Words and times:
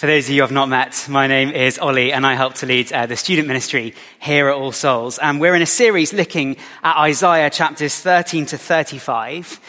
For 0.00 0.06
those 0.06 0.30
of 0.30 0.34
you 0.34 0.40
have 0.40 0.50
not 0.50 0.70
met, 0.70 1.04
my 1.10 1.26
name 1.26 1.50
is 1.50 1.78
Ollie 1.78 2.10
and 2.10 2.26
I 2.26 2.32
help 2.32 2.54
to 2.54 2.66
lead 2.66 2.90
uh, 2.90 3.04
the 3.04 3.18
student 3.18 3.46
ministry 3.46 3.94
here 4.18 4.48
at 4.48 4.54
All 4.54 4.72
Souls. 4.72 5.18
And 5.18 5.38
we're 5.38 5.54
in 5.54 5.60
a 5.60 5.66
series 5.66 6.14
looking 6.14 6.56
at 6.82 6.96
Isaiah 6.96 7.50
chapters 7.50 7.94
13 7.96 8.46
to 8.46 8.56
35. 8.56 9.60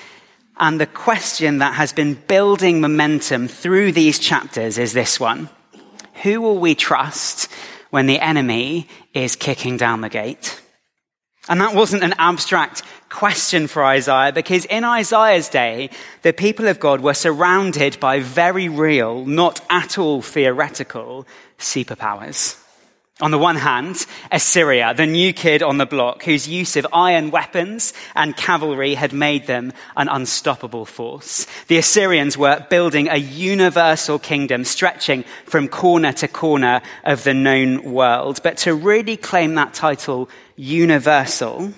And 0.55 0.79
the 0.79 0.85
question 0.85 1.57
that 1.57 1.73
has 1.73 1.91
been 1.91 2.13
building 2.13 2.79
momentum 2.79 3.49
through 3.49 3.91
these 3.91 4.19
chapters 4.19 4.77
is 4.77 4.93
this 4.93 5.19
one. 5.19 5.49
Who 6.23 6.39
will 6.39 6.59
we 6.59 6.75
trust 6.75 7.51
when 7.89 8.05
the 8.05 8.21
enemy 8.21 8.87
is 9.13 9.35
kicking 9.35 9.75
down 9.75 9.99
the 9.99 10.07
gate? 10.07 10.60
And 11.49 11.59
that 11.59 11.73
wasn't 11.73 12.03
an 12.03 12.13
abstract 12.19 12.83
question 13.09 13.67
for 13.67 13.83
Isaiah 13.83 14.31
because 14.31 14.65
in 14.65 14.83
Isaiah's 14.83 15.49
day, 15.49 15.89
the 16.21 16.33
people 16.33 16.67
of 16.67 16.79
God 16.79 17.01
were 17.01 17.15
surrounded 17.15 17.99
by 17.99 18.19
very 18.19 18.69
real, 18.69 19.25
not 19.25 19.59
at 19.69 19.97
all 19.97 20.21
theoretical 20.21 21.25
superpowers. 21.57 22.60
On 23.21 23.29
the 23.29 23.37
one 23.37 23.55
hand, 23.55 24.07
Assyria, 24.31 24.95
the 24.95 25.05
new 25.05 25.31
kid 25.31 25.61
on 25.61 25.77
the 25.77 25.85
block, 25.85 26.23
whose 26.23 26.47
use 26.47 26.75
of 26.75 26.87
iron 26.91 27.29
weapons 27.29 27.93
and 28.15 28.35
cavalry 28.35 28.95
had 28.95 29.13
made 29.13 29.45
them 29.45 29.73
an 29.95 30.09
unstoppable 30.09 30.85
force. 30.85 31.45
The 31.67 31.77
Assyrians 31.77 32.35
were 32.35 32.65
building 32.71 33.09
a 33.09 33.17
universal 33.17 34.17
kingdom 34.17 34.63
stretching 34.63 35.23
from 35.45 35.67
corner 35.67 36.13
to 36.13 36.27
corner 36.27 36.81
of 37.03 37.23
the 37.23 37.35
known 37.35 37.83
world. 37.83 38.39
But 38.41 38.57
to 38.59 38.73
really 38.73 39.17
claim 39.17 39.53
that 39.53 39.75
title 39.75 40.27
universal, 40.55 41.73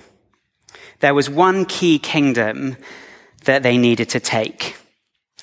there 1.02 1.14
was 1.14 1.30
one 1.30 1.66
key 1.66 2.00
kingdom 2.00 2.78
that 3.44 3.64
they 3.64 3.78
needed 3.78 4.08
to 4.10 4.22
take 4.22 4.78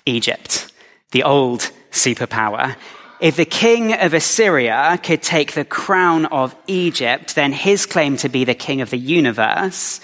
Egypt, 0.07 0.73
the 1.11 1.25
old 1.25 1.71
superpower. 1.91 2.77
If 3.21 3.37
the 3.37 3.45
king 3.45 3.93
of 3.93 4.15
Assyria 4.15 4.99
could 5.03 5.23
take 5.23 5.53
the 5.53 5.65
crown 5.65 6.25
of 6.27 6.57
Egypt, 6.67 7.35
then 7.35 7.53
his 7.53 7.85
claim 7.85 8.17
to 8.19 8.31
be 8.31 8.45
the 8.45 8.55
king 8.55 8.81
of 8.81 8.89
the 8.89 8.99
universe 8.99 10.01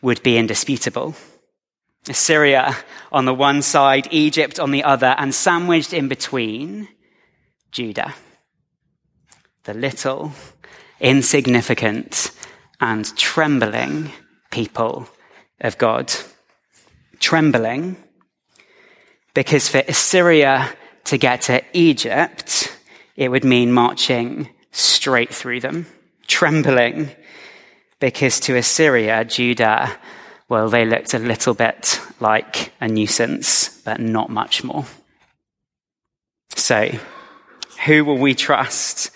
would 0.00 0.22
be 0.22 0.38
indisputable. 0.38 1.14
Assyria 2.08 2.74
on 3.12 3.26
the 3.26 3.34
one 3.34 3.60
side, 3.60 4.08
Egypt 4.10 4.58
on 4.58 4.70
the 4.70 4.84
other, 4.84 5.14
and 5.18 5.34
sandwiched 5.34 5.92
in 5.92 6.08
between, 6.08 6.88
Judah. 7.72 8.14
The 9.64 9.74
little, 9.74 10.32
insignificant, 10.98 12.30
and 12.80 13.14
trembling 13.18 14.12
people 14.50 15.08
of 15.60 15.76
God. 15.76 16.10
Trembling 17.20 17.96
because 19.34 19.68
for 19.68 19.82
Assyria 19.86 20.72
to 21.06 21.18
get 21.18 21.42
to 21.42 21.62
Egypt, 21.72 22.76
it 23.16 23.30
would 23.30 23.44
mean 23.44 23.72
marching 23.72 24.48
straight 24.72 25.32
through 25.32 25.60
them, 25.60 25.86
trembling, 26.26 27.10
because 27.98 28.40
to 28.40 28.56
Assyria, 28.56 29.24
Judah, 29.24 29.96
well, 30.48 30.68
they 30.68 30.84
looked 30.84 31.14
a 31.14 31.18
little 31.18 31.54
bit 31.54 32.00
like 32.20 32.72
a 32.80 32.88
nuisance, 32.88 33.80
but 33.84 34.00
not 34.00 34.30
much 34.30 34.62
more. 34.62 34.84
So, 36.54 36.90
who 37.84 38.04
will 38.04 38.18
we 38.18 38.34
trust 38.34 39.10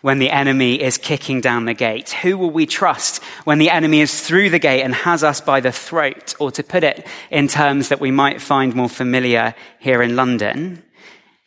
when 0.00 0.18
the 0.18 0.30
enemy 0.30 0.80
is 0.80 0.98
kicking 0.98 1.40
down 1.40 1.64
the 1.64 1.74
gate? 1.74 2.10
Who 2.10 2.38
will 2.38 2.50
we 2.50 2.66
trust 2.66 3.22
when 3.44 3.58
the 3.58 3.70
enemy 3.70 4.00
is 4.00 4.20
through 4.20 4.50
the 4.50 4.58
gate 4.58 4.82
and 4.82 4.94
has 4.94 5.22
us 5.24 5.40
by 5.40 5.60
the 5.60 5.72
throat? 5.72 6.34
Or 6.38 6.50
to 6.52 6.62
put 6.62 6.84
it 6.84 7.06
in 7.30 7.48
terms 7.48 7.88
that 7.88 8.00
we 8.00 8.10
might 8.10 8.40
find 8.40 8.74
more 8.74 8.88
familiar 8.88 9.54
here 9.78 10.02
in 10.02 10.16
London, 10.16 10.82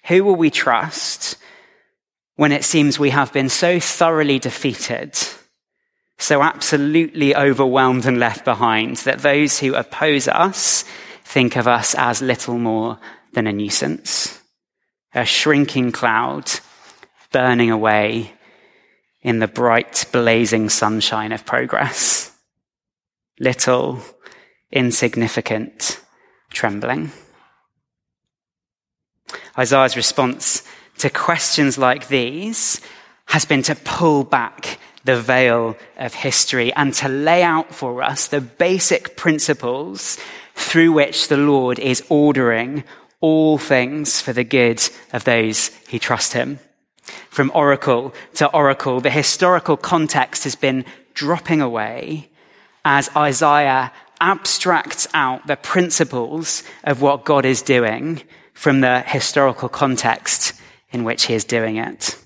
who 0.06 0.24
will 0.24 0.36
we 0.36 0.50
trust 0.50 1.38
when 2.36 2.52
it 2.52 2.64
seems 2.64 2.98
we 2.98 3.12
have 3.12 3.32
been 3.32 3.50
so 3.50 3.80
thoroughly 3.80 4.40
defeated, 4.40 5.18
so 6.18 6.42
absolutely 6.42 7.36
overwhelmed 7.36 8.06
and 8.06 8.20
left 8.20 8.44
behind 8.44 8.98
that 8.98 9.20
those 9.20 9.60
who 9.60 9.76
oppose 9.76 10.28
us 10.28 10.84
think 11.24 11.56
of 11.56 11.68
us 11.68 11.96
as 11.96 12.22
little 12.22 12.58
more 12.58 13.00
than 13.34 13.48
a 13.48 13.54
nuisance, 13.54 14.40
a 15.14 15.26
shrinking 15.26 15.92
cloud 15.92 16.52
burning 17.32 17.72
away 17.72 18.32
in 19.22 19.40
the 19.40 19.48
bright, 19.48 20.06
blazing 20.12 20.70
sunshine 20.70 21.32
of 21.32 21.46
progress. 21.46 22.32
Little, 23.40 24.00
insignificant, 24.72 26.00
trembling. 26.52 27.12
Isaiah's 29.58 29.96
response 29.96 30.64
to 31.00 31.10
questions 31.10 31.78
like 31.78 32.08
these 32.08 32.82
has 33.26 33.46
been 33.46 33.64
to 33.64 33.76
pull 33.76 34.24
back 34.24 34.80
the 35.06 35.20
veil 35.20 35.76
of 35.98 36.14
history 36.14 36.74
and 36.74 36.94
to 36.94 37.08
lay 37.08 37.44
out 37.44 37.74
for 37.74 38.02
us 38.02 38.28
the 38.28 38.42
basic 38.42 39.18
principles 39.18 40.18
through 40.56 40.92
which 40.92 41.28
the 41.28 41.38
Lord 41.38 41.80
is 41.80 42.04
ordering 42.10 42.84
all 43.20 43.58
things 43.58 44.22
for 44.22 44.34
the 44.34 44.44
good 44.44 44.82
of 45.12 45.24
those 45.24 45.70
who 45.90 46.00
trust 46.00 46.34
him. 46.34 46.60
From 47.30 47.52
oracle 47.54 48.14
to 48.36 48.48
oracle, 48.52 49.02
the 49.02 49.10
historical 49.10 49.78
context 49.78 50.44
has 50.44 50.56
been 50.56 50.86
dropping 51.14 51.62
away 51.62 52.30
as 52.86 53.10
Isaiah 53.16 53.92
abstracts 54.22 55.08
out 55.14 55.48
the 55.48 55.58
principles 55.58 56.64
of 56.84 57.02
what 57.02 57.26
God 57.26 57.46
is 57.46 57.62
doing 57.62 58.22
from 58.54 58.82
the 58.82 59.02
historical 59.02 59.70
context 59.70 60.54
in 60.92 61.04
which 61.04 61.26
he 61.26 61.34
is 61.34 61.44
doing 61.44 61.78
it. 61.78 62.18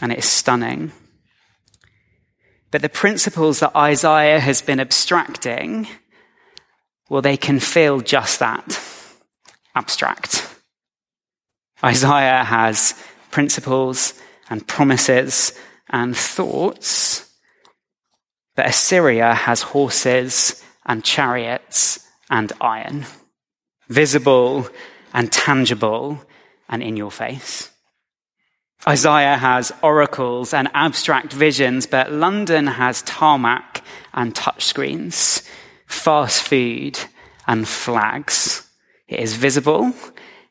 And 0.00 0.12
it 0.12 0.18
is 0.18 0.24
stunning. 0.24 0.92
But 2.70 2.82
the 2.82 2.88
principles 2.88 3.60
that 3.60 3.76
Isaiah 3.76 4.40
has 4.40 4.62
been 4.62 4.80
abstracting, 4.80 5.86
well, 7.08 7.22
they 7.22 7.36
can 7.36 7.60
feel 7.60 8.00
just 8.00 8.38
that 8.38 8.80
abstract. 9.74 10.48
Isaiah 11.84 12.44
has 12.44 12.94
principles 13.30 14.14
and 14.48 14.66
promises 14.66 15.52
and 15.90 16.16
thoughts, 16.16 17.28
but 18.54 18.66
Assyria 18.66 19.34
has 19.34 19.62
horses 19.62 20.62
and 20.86 21.04
chariots 21.04 22.06
and 22.30 22.52
iron, 22.60 23.04
visible 23.88 24.68
and 25.12 25.30
tangible 25.30 26.24
and 26.68 26.82
in 26.82 26.96
your 26.96 27.10
face. 27.10 27.70
Isaiah 28.88 29.36
has 29.36 29.72
oracles 29.82 30.52
and 30.52 30.68
abstract 30.74 31.32
visions, 31.32 31.86
but 31.86 32.10
London 32.10 32.66
has 32.66 33.02
tarmac 33.02 33.84
and 34.12 34.34
touchscreens, 34.34 35.46
fast 35.86 36.42
food 36.42 36.98
and 37.46 37.68
flags. 37.68 38.68
It 39.06 39.20
is 39.20 39.36
visible, 39.36 39.92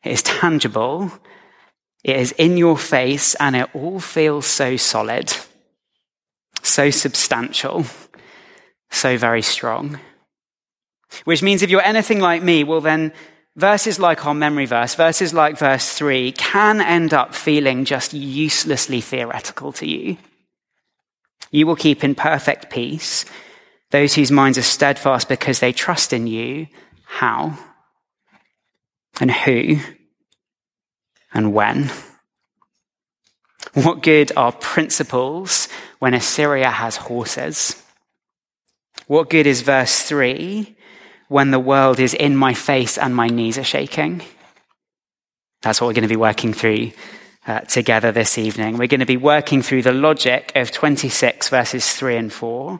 it 0.02 0.12
is 0.12 0.22
tangible, 0.22 1.12
it 2.02 2.16
is 2.16 2.32
in 2.32 2.56
your 2.56 2.78
face, 2.78 3.34
and 3.34 3.54
it 3.54 3.68
all 3.74 4.00
feels 4.00 4.46
so 4.46 4.76
solid, 4.76 5.34
so 6.62 6.90
substantial, 6.90 7.84
so 8.90 9.18
very 9.18 9.42
strong. 9.42 10.00
Which 11.24 11.42
means 11.42 11.62
if 11.62 11.68
you're 11.68 11.82
anything 11.82 12.20
like 12.20 12.42
me, 12.42 12.64
well, 12.64 12.80
then 12.80 13.12
verses 13.56 13.98
like 13.98 14.26
our 14.26 14.34
memory 14.34 14.66
verse, 14.66 14.94
verses 14.94 15.34
like 15.34 15.58
verse 15.58 15.92
3, 15.92 16.32
can 16.32 16.80
end 16.80 17.12
up 17.12 17.34
feeling 17.34 17.84
just 17.84 18.12
uselessly 18.12 19.00
theoretical 19.00 19.72
to 19.72 19.88
you. 19.88 20.16
You 21.50 21.66
will 21.66 21.76
keep 21.76 22.02
in 22.02 22.14
perfect 22.14 22.70
peace 22.70 23.24
those 23.92 24.14
whose 24.14 24.32
minds 24.32 24.56
are 24.56 24.62
steadfast 24.62 25.28
because 25.28 25.60
they 25.60 25.72
trust 25.72 26.14
in 26.14 26.26
you. 26.26 26.66
How? 27.04 27.58
And 29.20 29.30
who? 29.30 29.78
And 31.34 31.52
when? 31.52 31.90
What 33.74 34.02
good 34.02 34.32
are 34.34 34.50
principles 34.50 35.68
when 35.98 36.14
Assyria 36.14 36.70
has 36.70 36.96
horses? 36.96 37.80
What 39.06 39.28
good 39.28 39.46
is 39.46 39.60
verse 39.60 40.02
3 40.02 40.74
when 41.32 41.50
the 41.50 41.58
world 41.58 41.98
is 41.98 42.12
in 42.12 42.36
my 42.36 42.52
face 42.52 42.98
and 42.98 43.16
my 43.16 43.26
knees 43.26 43.56
are 43.56 43.64
shaking. 43.64 44.20
That's 45.62 45.80
what 45.80 45.86
we're 45.86 45.94
going 45.94 46.02
to 46.02 46.08
be 46.08 46.16
working 46.16 46.52
through 46.52 46.92
uh, 47.46 47.60
together 47.60 48.12
this 48.12 48.36
evening. 48.36 48.76
We're 48.76 48.86
going 48.86 49.00
to 49.00 49.06
be 49.06 49.16
working 49.16 49.62
through 49.62 49.82
the 49.82 49.92
logic 49.92 50.52
of 50.54 50.70
26 50.70 51.48
verses 51.48 51.90
3 51.94 52.16
and 52.16 52.32
4 52.32 52.78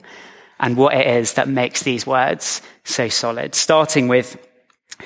and 0.61 0.77
what 0.77 0.95
it 0.95 1.07
is 1.07 1.33
that 1.33 1.49
makes 1.49 1.83
these 1.83 2.07
words 2.07 2.61
so 2.85 3.09
solid, 3.09 3.55
starting 3.55 4.07
with 4.07 4.37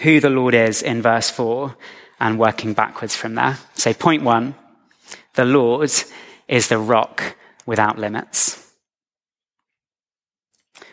who 0.03 0.19
the 0.19 0.29
Lord 0.29 0.55
is 0.55 0.83
in 0.83 1.01
verse 1.01 1.31
4 1.31 1.75
and 2.19 2.41
working 2.41 2.75
backwards 2.75 3.15
from 3.15 3.37
there. 3.37 3.59
So, 3.75 3.95
point 3.95 4.25
one 4.25 4.57
the 5.35 5.45
Lord 5.45 5.91
is 6.49 6.69
the 6.69 6.79
rock 6.79 7.37
without 7.65 7.97
limits. 7.97 8.66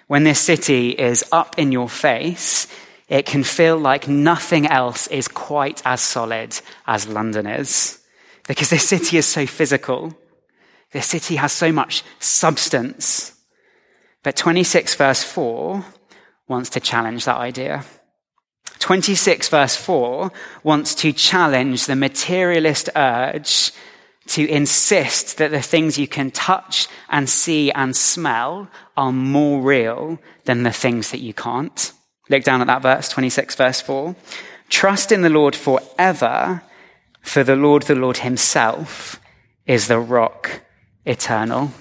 When 0.08 0.24
this 0.24 0.40
city 0.40 0.90
is 0.90 1.24
up 1.32 1.58
in 1.58 1.72
your 1.72 1.90
face, 1.90 2.68
it 3.08 3.26
can 3.26 3.44
feel 3.44 3.78
like 3.78 4.08
nothing 4.08 4.68
else 4.68 5.08
is 5.08 5.28
quite 5.28 5.82
as 5.86 6.02
solid 6.02 6.60
as 6.88 7.08
London 7.08 7.48
is. 7.48 8.00
because 8.48 8.70
this 8.70 8.88
city 8.88 9.18
is 9.18 9.26
so 9.26 9.46
physical. 9.46 10.14
This 10.92 11.08
city 11.08 11.38
has 11.38 11.52
so 11.52 11.72
much 11.72 12.04
substance. 12.20 13.34
But 14.22 14.36
26 14.36 14.96
verse 14.96 15.24
4 15.24 15.86
wants 16.48 16.70
to 16.72 16.80
challenge 16.80 17.26
that 17.26 17.38
idea. 17.38 17.86
26 18.80 19.50
verse 19.50 19.76
4 19.76 20.32
wants 20.64 20.94
to 20.96 21.14
challenge 21.14 21.86
the 21.86 21.96
materialist 21.96 22.90
urge 22.96 23.72
to 24.28 24.48
insist 24.48 25.38
that 25.38 25.52
the 25.52 25.62
things 25.62 25.98
you 25.98 26.08
can 26.08 26.32
touch 26.32 26.88
and 27.10 27.30
see 27.30 27.72
and 27.72 27.96
smell 27.96 28.70
are 28.96 29.12
more 29.12 29.62
real 29.62 30.20
than 30.46 30.64
the 30.64 30.72
things 30.72 31.12
that 31.12 31.20
you 31.20 31.34
can't. 31.34 31.92
Look 32.30 32.44
down 32.44 32.62
at 32.62 32.68
that 32.68 32.82
verse, 32.82 33.10
26 33.10 33.56
verse 33.56 33.82
4. 33.82 34.16
Trust 34.70 35.12
in 35.12 35.22
the 35.22 35.30
Lord 35.30 35.56
forever, 35.56 36.64
for 37.22 37.44
the 37.44 37.56
Lord, 37.56 37.84
the 37.84 37.96
Lord 37.96 38.18
himself, 38.18 39.20
is 39.66 39.88
the 39.88 40.00
rock 40.00 40.62
eternal. 41.06 41.72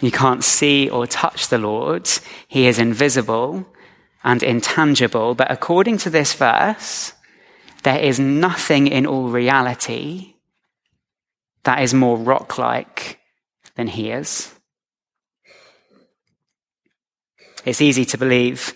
You 0.00 0.10
can't 0.10 0.42
see 0.42 0.90
or 0.90 1.06
touch 1.06 1.48
the 1.48 1.58
Lord. 1.58 2.10
He 2.48 2.66
is 2.66 2.78
invisible 2.78 3.64
and 4.24 4.42
intangible. 4.42 5.34
But 5.34 5.50
according 5.50 5.98
to 5.98 6.10
this 6.10 6.34
verse, 6.34 7.12
there 7.84 8.00
is 8.00 8.18
nothing 8.18 8.88
in 8.88 9.06
all 9.06 9.28
reality 9.28 10.31
that 11.64 11.82
is 11.82 11.94
more 11.94 12.16
rock 12.16 12.58
like 12.58 13.18
than 13.76 13.86
he 13.86 14.10
is. 14.10 14.52
It's 17.64 17.80
easy 17.80 18.04
to 18.06 18.18
believe 18.18 18.74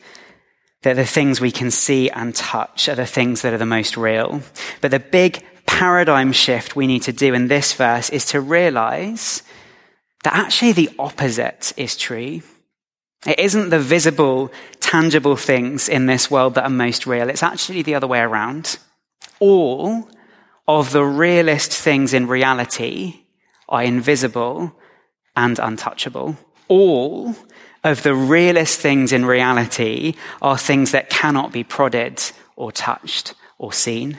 that 0.83 0.95
the 0.95 1.05
things 1.05 1.41
we 1.41 1.51
can 1.51 1.71
see 1.71 2.09
and 2.11 2.35
touch 2.35 2.89
are 2.89 2.95
the 2.95 3.07
things 3.07 3.43
that 3.43 3.53
are 3.53 3.59
the 3.59 3.67
most 3.67 3.97
real. 3.97 4.43
But 4.81 4.93
the 4.93 5.01
big 5.01 5.45
paradigm 5.67 6.33
shift 6.33 6.77
we 6.77 6.87
need 6.87 7.03
to 7.03 7.13
do 7.13 7.35
in 7.35 7.49
this 7.49 7.73
verse 7.73 8.09
is 8.11 8.25
to 8.27 8.41
realize 8.41 9.43
that 10.23 10.35
actually 10.35 10.73
the 10.73 10.91
opposite 10.99 11.73
is 11.77 11.97
true. 11.97 12.41
It 13.27 13.41
isn't 13.41 13.71
the 13.71 13.81
visible, 13.81 14.53
tangible 14.79 15.37
things 15.37 15.89
in 15.89 16.07
this 16.07 16.31
world 16.31 16.55
that 16.55 16.65
are 16.65 16.71
most 16.71 17.07
real. 17.07 17.29
It's 17.29 17.43
actually 17.43 17.83
the 17.83 17.97
other 17.97 18.07
way 18.07 18.21
around. 18.21 18.79
All 19.41 20.09
of 20.69 20.93
the 20.93 21.05
realest 21.05 21.73
things 21.73 22.13
in 22.13 22.27
reality 22.27 23.21
are 23.69 23.83
invisible 23.83 24.73
and 25.37 25.59
untouchable. 25.59 26.37
All 26.69 27.35
of 27.85 28.03
the 28.03 28.15
realest 28.15 28.81
things 28.81 29.13
in 29.13 29.25
reality 29.25 30.15
are 30.43 30.59
things 30.59 30.91
that 30.93 31.11
cannot 31.11 31.53
be 31.53 31.63
prodded 31.63 32.23
or 32.57 32.73
touched 32.73 33.35
or 33.59 33.73
seen. 33.73 34.19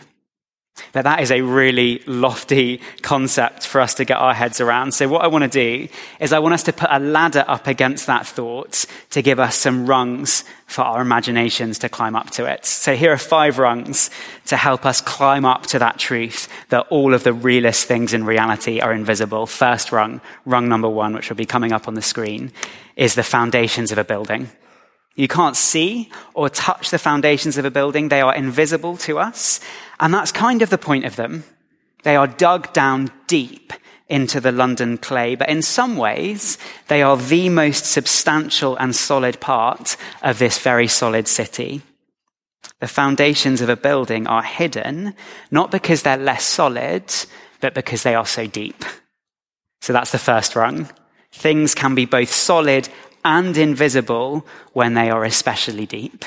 But 0.92 1.04
that 1.04 1.22
is 1.22 1.32
a 1.32 1.42
really 1.42 2.02
lofty 2.06 2.82
concept 3.02 3.66
for 3.66 3.82
us 3.82 3.94
to 3.96 4.06
get 4.06 4.18
our 4.18 4.34
heads 4.34 4.62
around. 4.62 4.94
So 4.94 5.08
what 5.08 5.24
I 5.24 5.28
want 5.28 5.44
to 5.44 5.50
do 5.50 5.88
is 6.20 6.34
I 6.34 6.40
want 6.40 6.54
us 6.54 6.64
to 6.64 6.74
put 6.74 6.90
a 6.92 7.00
ladder 7.00 7.44
up 7.48 7.68
against 7.68 8.08
that 8.08 8.26
thought 8.26 8.86
to 9.12 9.22
give 9.22 9.40
us 9.40 9.56
some 9.56 9.86
rungs 9.86 10.44
for 10.66 10.82
our 10.82 11.02
imaginations 11.02 11.80
to 11.80 11.90
climb 11.90 12.16
up 12.16 12.30
to 12.32 12.46
it. 12.46 12.66
So 12.66 12.96
here 12.96 13.12
are 13.12 13.18
five 13.18 13.58
rungs 13.58 14.10
to 14.48 14.58
help 14.58 14.86
us 14.86 15.02
climb 15.02 15.46
up 15.46 15.64
to 15.68 15.80
that 15.80 15.98
truth 15.98 16.48
that 16.70 16.88
all 16.90 17.14
of 17.14 17.24
the 17.24 17.34
realist 17.34 17.86
things 17.86 18.14
in 18.14 18.26
reality 18.26 18.80
are 18.80 18.94
invisible. 18.94 19.46
First 19.46 19.92
rung, 19.92 20.22
rung 20.46 20.68
number 20.68 20.90
one, 20.90 21.14
which 21.14 21.30
will 21.30 21.38
be 21.38 21.46
coming 21.46 21.72
up 21.72 21.88
on 21.88 21.94
the 21.94 22.02
screen, 22.02 22.52
is 22.96 23.16
the 23.16 23.24
foundations 23.24 23.92
of 23.92 23.98
a 23.98 24.04
building. 24.04 24.50
You 25.16 25.28
can't 25.28 25.56
see 25.56 26.12
or 26.36 26.48
touch 26.48 26.92
the 26.92 27.00
foundations 27.00 27.58
of 27.58 27.66
a 27.66 27.72
building. 27.72 28.10
They 28.10 28.22
are 28.22 28.36
invisible 28.36 28.98
to 28.98 29.18
us. 29.18 29.60
And 30.00 30.14
that's 30.14 30.32
kind 30.32 30.62
of 30.62 30.70
the 30.70 30.78
point 30.78 31.06
of 31.06 31.16
them. 31.16 31.44
They 32.04 32.16
are 32.16 32.28
dug 32.28 32.74
down 32.74 33.12
deep 33.28 33.74
into 34.10 34.40
the 34.40 34.52
London 34.52 34.98
clay, 34.98 35.36
but 35.36 35.50
in 35.50 35.62
some 35.62 35.98
ways, 35.98 36.58
they 36.88 37.02
are 37.02 37.18
the 37.18 37.50
most 37.50 37.86
substantial 37.86 38.78
and 38.78 38.96
solid 38.96 39.40
part 39.40 39.98
of 40.22 40.40
this 40.40 40.60
very 40.60 40.88
solid 40.88 41.28
city. 41.28 41.82
The 42.80 42.88
foundations 42.88 43.62
of 43.62 43.70
a 43.70 43.76
building 43.76 44.28
are 44.28 44.44
hidden, 44.44 45.16
not 45.52 45.72
because 45.72 46.04
they're 46.04 46.18
less 46.18 46.46
solid, 46.46 47.04
but 47.60 47.74
because 47.74 48.04
they 48.04 48.16
are 48.16 48.26
so 48.26 48.48
deep. 48.48 48.86
So 49.82 49.94
that's 49.94 50.12
the 50.12 50.20
first 50.20 50.56
rung. 50.56 50.90
Things 51.32 51.76
can 51.76 51.96
be 51.96 52.06
both 52.06 52.32
solid 52.32 52.88
and 53.26 53.58
invisible 53.58 54.46
when 54.74 54.94
they 54.94 55.10
are 55.10 55.24
especially 55.24 55.86
deep. 55.86 56.24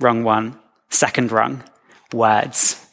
Rung 0.00 0.24
one. 0.24 0.58
Second 0.90 1.32
rung. 1.32 1.64
Words. 2.12 2.85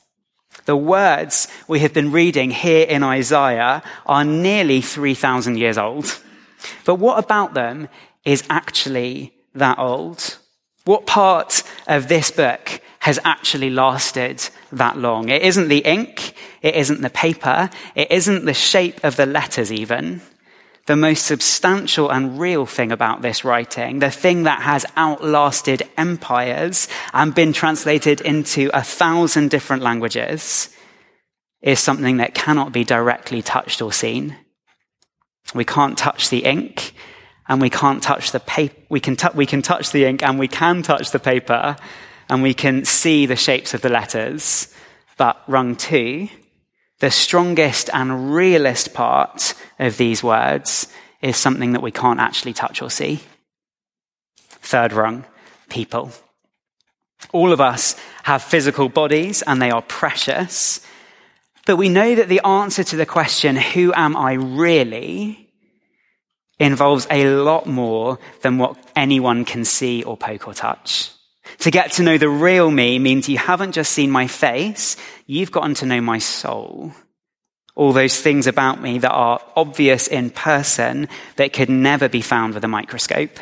The 0.65 0.75
words 0.75 1.47
we 1.67 1.79
have 1.79 1.93
been 1.93 2.11
reading 2.11 2.51
here 2.51 2.85
in 2.85 3.03
Isaiah 3.03 3.83
are 4.05 4.23
nearly 4.23 4.81
3,000 4.81 5.57
years 5.57 5.77
old. 5.77 6.21
But 6.85 6.95
what 6.95 7.23
about 7.23 7.53
them 7.53 7.89
is 8.23 8.43
actually 8.49 9.33
that 9.55 9.77
old? 9.77 10.37
What 10.85 11.05
part 11.05 11.63
of 11.87 12.07
this 12.07 12.31
book 12.31 12.81
has 12.99 13.19
actually 13.25 13.69
lasted 13.69 14.49
that 14.71 14.97
long? 14.97 15.29
It 15.29 15.41
isn't 15.41 15.67
the 15.67 15.79
ink. 15.79 16.33
It 16.61 16.75
isn't 16.75 17.01
the 17.01 17.09
paper. 17.09 17.69
It 17.95 18.11
isn't 18.11 18.45
the 18.45 18.53
shape 18.53 19.03
of 19.03 19.15
the 19.17 19.25
letters 19.25 19.71
even 19.71 20.21
the 20.85 20.95
most 20.95 21.25
substantial 21.25 22.09
and 22.09 22.39
real 22.39 22.65
thing 22.65 22.91
about 22.91 23.21
this 23.21 23.45
writing, 23.45 23.99
the 23.99 24.11
thing 24.11 24.43
that 24.43 24.61
has 24.61 24.85
outlasted 24.97 25.83
empires 25.97 26.87
and 27.13 27.33
been 27.33 27.53
translated 27.53 28.19
into 28.21 28.69
a 28.73 28.83
thousand 28.83 29.49
different 29.49 29.81
languages, 29.81 30.69
is 31.61 31.79
something 31.79 32.17
that 32.17 32.35
cannot 32.35 32.73
be 32.73 32.83
directly 32.83 33.41
touched 33.41 33.81
or 33.81 33.93
seen. 33.93 34.35
We 35.55 35.63
can't 35.63 35.97
touch 35.97 36.29
the 36.29 36.43
ink 36.43 36.93
and 37.47 37.61
we 37.61 37.69
can't 37.69 38.03
touch 38.03 38.31
the 38.31 38.41
paper. 38.41 38.75
We 38.89 38.99
can, 38.99 39.15
t- 39.15 39.27
we 39.33 39.45
can 39.45 39.61
touch 39.61 39.91
the 39.91 40.05
ink 40.05 40.21
and 40.21 40.37
we 40.37 40.49
can 40.49 40.81
touch 40.81 41.11
the 41.11 41.19
paper 41.19 41.77
and 42.29 42.43
we 42.43 42.53
can 42.53 42.83
see 42.83 43.25
the 43.25 43.37
shapes 43.37 43.73
of 43.73 43.81
the 43.81 43.89
letters. 43.89 44.73
But 45.17 45.41
rung 45.47 45.77
two, 45.77 46.27
the 47.03 47.11
strongest 47.11 47.89
and 47.93 48.33
realist 48.33 48.93
part 48.93 49.55
of 49.77 49.97
these 49.97 50.23
words 50.23 50.87
is 51.21 51.35
something 51.35 51.73
that 51.73 51.81
we 51.81 51.91
can't 51.91 52.21
actually 52.21 52.53
touch 52.53 52.81
or 52.81 52.89
see. 52.89 53.19
Third 54.37 54.93
rung, 54.93 55.25
people. 55.67 56.13
All 57.33 57.51
of 57.51 57.59
us 57.59 57.97
have 58.23 58.41
physical 58.41 58.87
bodies 58.87 59.41
and 59.41 59.61
they 59.61 59.69
are 59.69 59.81
precious, 59.81 60.79
but 61.65 61.75
we 61.75 61.89
know 61.89 62.15
that 62.15 62.29
the 62.29 62.39
answer 62.47 62.85
to 62.85 62.95
the 62.95 63.05
question, 63.05 63.57
who 63.57 63.91
am 63.93 64.15
I 64.15 64.35
really, 64.35 65.49
involves 66.57 67.05
a 67.11 67.25
lot 67.25 67.67
more 67.67 68.17
than 68.43 68.57
what 68.57 68.77
anyone 68.95 69.43
can 69.43 69.65
see 69.65 70.03
or 70.03 70.15
poke 70.15 70.47
or 70.47 70.53
touch. 70.53 71.11
To 71.59 71.71
get 71.71 71.93
to 71.93 72.03
know 72.03 72.17
the 72.17 72.29
real 72.29 72.71
me 72.71 72.99
means 72.99 73.29
you 73.29 73.37
haven't 73.37 73.73
just 73.73 73.91
seen 73.91 74.11
my 74.11 74.27
face, 74.27 74.95
you've 75.25 75.51
gotten 75.51 75.73
to 75.75 75.85
know 75.85 76.01
my 76.01 76.17
soul. 76.17 76.93
All 77.75 77.91
those 77.91 78.19
things 78.19 78.47
about 78.47 78.81
me 78.81 78.99
that 78.99 79.11
are 79.11 79.41
obvious 79.55 80.07
in 80.07 80.29
person 80.29 81.07
that 81.37 81.53
could 81.53 81.69
never 81.69 82.07
be 82.07 82.21
found 82.21 82.53
with 82.53 82.63
a 82.63 82.67
microscope. 82.67 83.39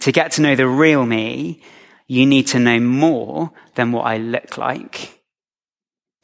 To 0.00 0.12
get 0.12 0.32
to 0.32 0.42
know 0.42 0.54
the 0.54 0.68
real 0.68 1.06
me, 1.06 1.62
you 2.06 2.26
need 2.26 2.48
to 2.48 2.58
know 2.58 2.78
more 2.78 3.52
than 3.74 3.92
what 3.92 4.02
I 4.02 4.18
look 4.18 4.58
like. 4.58 5.22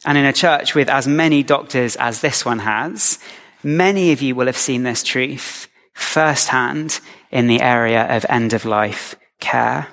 And 0.05 0.17
in 0.17 0.25
a 0.25 0.33
church 0.33 0.75
with 0.75 0.89
as 0.89 1.07
many 1.07 1.43
doctors 1.43 1.95
as 1.95 2.21
this 2.21 2.45
one 2.45 2.59
has, 2.59 3.19
many 3.63 4.11
of 4.11 4.21
you 4.21 4.35
will 4.35 4.45
have 4.45 4.57
seen 4.57 4.83
this 4.83 5.03
truth 5.03 5.67
firsthand 5.93 6.99
in 7.31 7.47
the 7.47 7.61
area 7.61 8.03
of 8.15 8.25
end 8.29 8.53
of 8.53 8.65
life 8.65 9.15
care. 9.39 9.87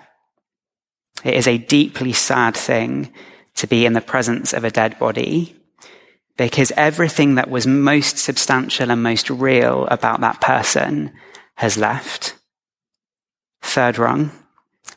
It 1.27 1.35
is 1.35 1.49
a 1.49 1.59
deeply 1.59 2.13
sad 2.13 2.57
thing 2.57 3.13
to 3.57 3.67
be 3.67 3.85
in 3.85 3.95
the 3.95 4.01
presence 4.01 4.53
of 4.53 4.63
a 4.63 4.71
dead 4.71 4.97
body 5.01 5.57
because 6.37 6.71
everything 6.77 7.35
that 7.35 7.51
was 7.51 7.67
most 7.67 8.17
substantial 8.17 8.93
and 8.93 9.03
most 9.03 9.29
real 9.29 9.89
about 9.91 10.21
that 10.21 10.41
person 10.41 11.13
has 11.57 11.77
left. 11.77 12.37
Third 13.61 13.99
rung. 13.99 14.31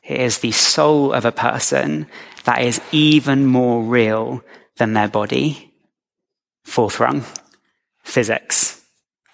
It 0.04 0.22
is 0.22 0.38
the 0.38 0.52
soul 0.52 1.14
of 1.14 1.26
a 1.26 1.32
person 1.32 2.06
that 2.44 2.62
is 2.62 2.80
even 2.92 3.48
more 3.48 3.82
real 3.82 4.44
than 4.78 4.94
their 4.94 5.08
body. 5.08 5.74
Fourth 6.64 7.00
rung. 7.00 7.26
Physics. 8.04 8.86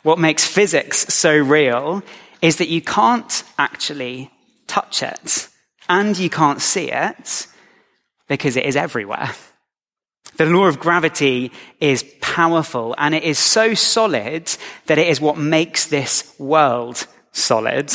What 0.04 0.18
makes 0.18 0.48
physics 0.48 1.00
so 1.14 1.38
real 1.38 2.04
is 2.42 2.56
that 2.56 2.70
you 2.70 2.82
can't 2.82 3.44
actually 3.60 4.32
touch 4.66 5.04
it 5.04 5.50
and 5.88 6.18
you 6.18 6.30
can't 6.30 6.62
see 6.62 6.92
it 6.92 7.48
because 8.28 8.56
it 8.56 8.66
is 8.66 8.76
everywhere. 8.76 9.32
The 10.38 10.46
law 10.46 10.66
of 10.66 10.80
gravity 10.80 11.52
is 11.80 12.04
powerful 12.20 12.94
and 12.98 13.16
it 13.16 13.24
is 13.24 13.40
so 13.40 13.74
solid 13.74 14.52
that 14.88 14.98
it 14.98 15.08
is 15.08 15.22
what 15.22 15.38
makes 15.38 15.88
this 15.88 16.34
world 16.38 17.08
solid, 17.32 17.94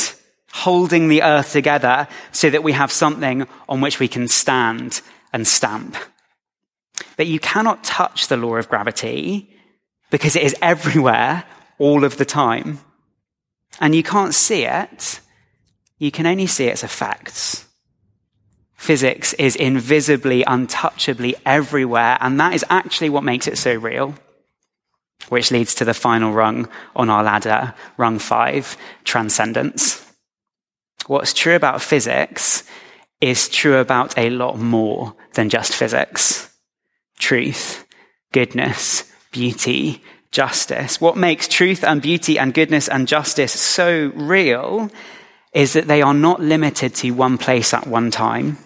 holding 0.52 1.08
the 1.08 1.22
earth 1.22 1.52
together 1.52 2.08
so 2.32 2.48
that 2.48 2.62
we 2.62 2.72
have 2.72 2.92
something 2.92 3.46
on 3.68 3.80
which 3.80 4.00
we 4.00 4.08
can 4.08 4.26
stand 4.26 5.02
and 5.32 5.46
stamp. 5.46 5.96
But 7.16 7.26
you 7.26 7.38
cannot 7.38 7.84
touch 7.84 8.28
the 8.28 8.36
law 8.36 8.56
of 8.56 8.68
gravity 8.68 9.54
because 10.10 10.36
it 10.36 10.42
is 10.42 10.56
everywhere 10.62 11.44
all 11.78 12.04
of 12.04 12.16
the 12.16 12.24
time. 12.24 12.80
And 13.80 13.94
you 13.94 14.02
can't 14.02 14.34
see 14.34 14.64
it. 14.64 15.20
You 15.98 16.10
can 16.10 16.26
only 16.26 16.46
see 16.46 16.66
its 16.66 16.84
effects. 16.84 17.66
Physics 18.80 19.34
is 19.34 19.56
invisibly, 19.56 20.42
untouchably 20.42 21.34
everywhere, 21.44 22.16
and 22.18 22.40
that 22.40 22.54
is 22.54 22.64
actually 22.70 23.10
what 23.10 23.22
makes 23.22 23.46
it 23.46 23.58
so 23.58 23.74
real. 23.74 24.14
Which 25.28 25.50
leads 25.50 25.74
to 25.74 25.84
the 25.84 25.92
final 25.92 26.32
rung 26.32 26.66
on 26.96 27.10
our 27.10 27.22
ladder, 27.22 27.74
rung 27.98 28.18
five, 28.18 28.78
transcendence. 29.04 30.02
What's 31.06 31.34
true 31.34 31.54
about 31.54 31.82
physics 31.82 32.64
is 33.20 33.50
true 33.50 33.76
about 33.76 34.16
a 34.16 34.30
lot 34.30 34.58
more 34.58 35.14
than 35.34 35.50
just 35.50 35.74
physics. 35.74 36.50
Truth, 37.18 37.84
goodness, 38.32 39.04
beauty, 39.30 40.02
justice. 40.32 41.02
What 41.02 41.18
makes 41.18 41.48
truth 41.48 41.84
and 41.84 42.00
beauty 42.00 42.38
and 42.38 42.54
goodness 42.54 42.88
and 42.88 43.06
justice 43.06 43.52
so 43.52 44.10
real 44.14 44.90
is 45.52 45.74
that 45.74 45.86
they 45.86 46.00
are 46.00 46.14
not 46.14 46.40
limited 46.40 46.94
to 46.94 47.10
one 47.10 47.36
place 47.36 47.74
at 47.74 47.86
one 47.86 48.10
time. 48.10 48.56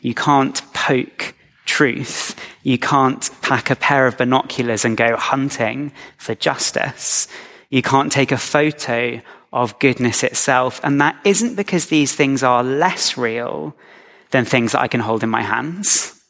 You 0.00 0.14
can't 0.14 0.60
poke 0.72 1.34
truth. 1.64 2.36
You 2.62 2.78
can't 2.78 3.30
pack 3.42 3.70
a 3.70 3.76
pair 3.76 4.06
of 4.06 4.18
binoculars 4.18 4.84
and 4.84 4.96
go 4.96 5.16
hunting 5.16 5.92
for 6.18 6.34
justice. 6.34 7.26
You 7.70 7.82
can't 7.82 8.12
take 8.12 8.32
a 8.32 8.38
photo 8.38 9.20
of 9.52 9.78
goodness 9.78 10.22
itself. 10.22 10.80
And 10.82 11.00
that 11.00 11.16
isn't 11.24 11.54
because 11.54 11.86
these 11.86 12.14
things 12.14 12.42
are 12.42 12.62
less 12.62 13.16
real 13.16 13.76
than 14.30 14.44
things 14.44 14.72
that 14.72 14.80
I 14.80 14.88
can 14.88 15.00
hold 15.00 15.22
in 15.22 15.30
my 15.30 15.42
hands. 15.42 16.20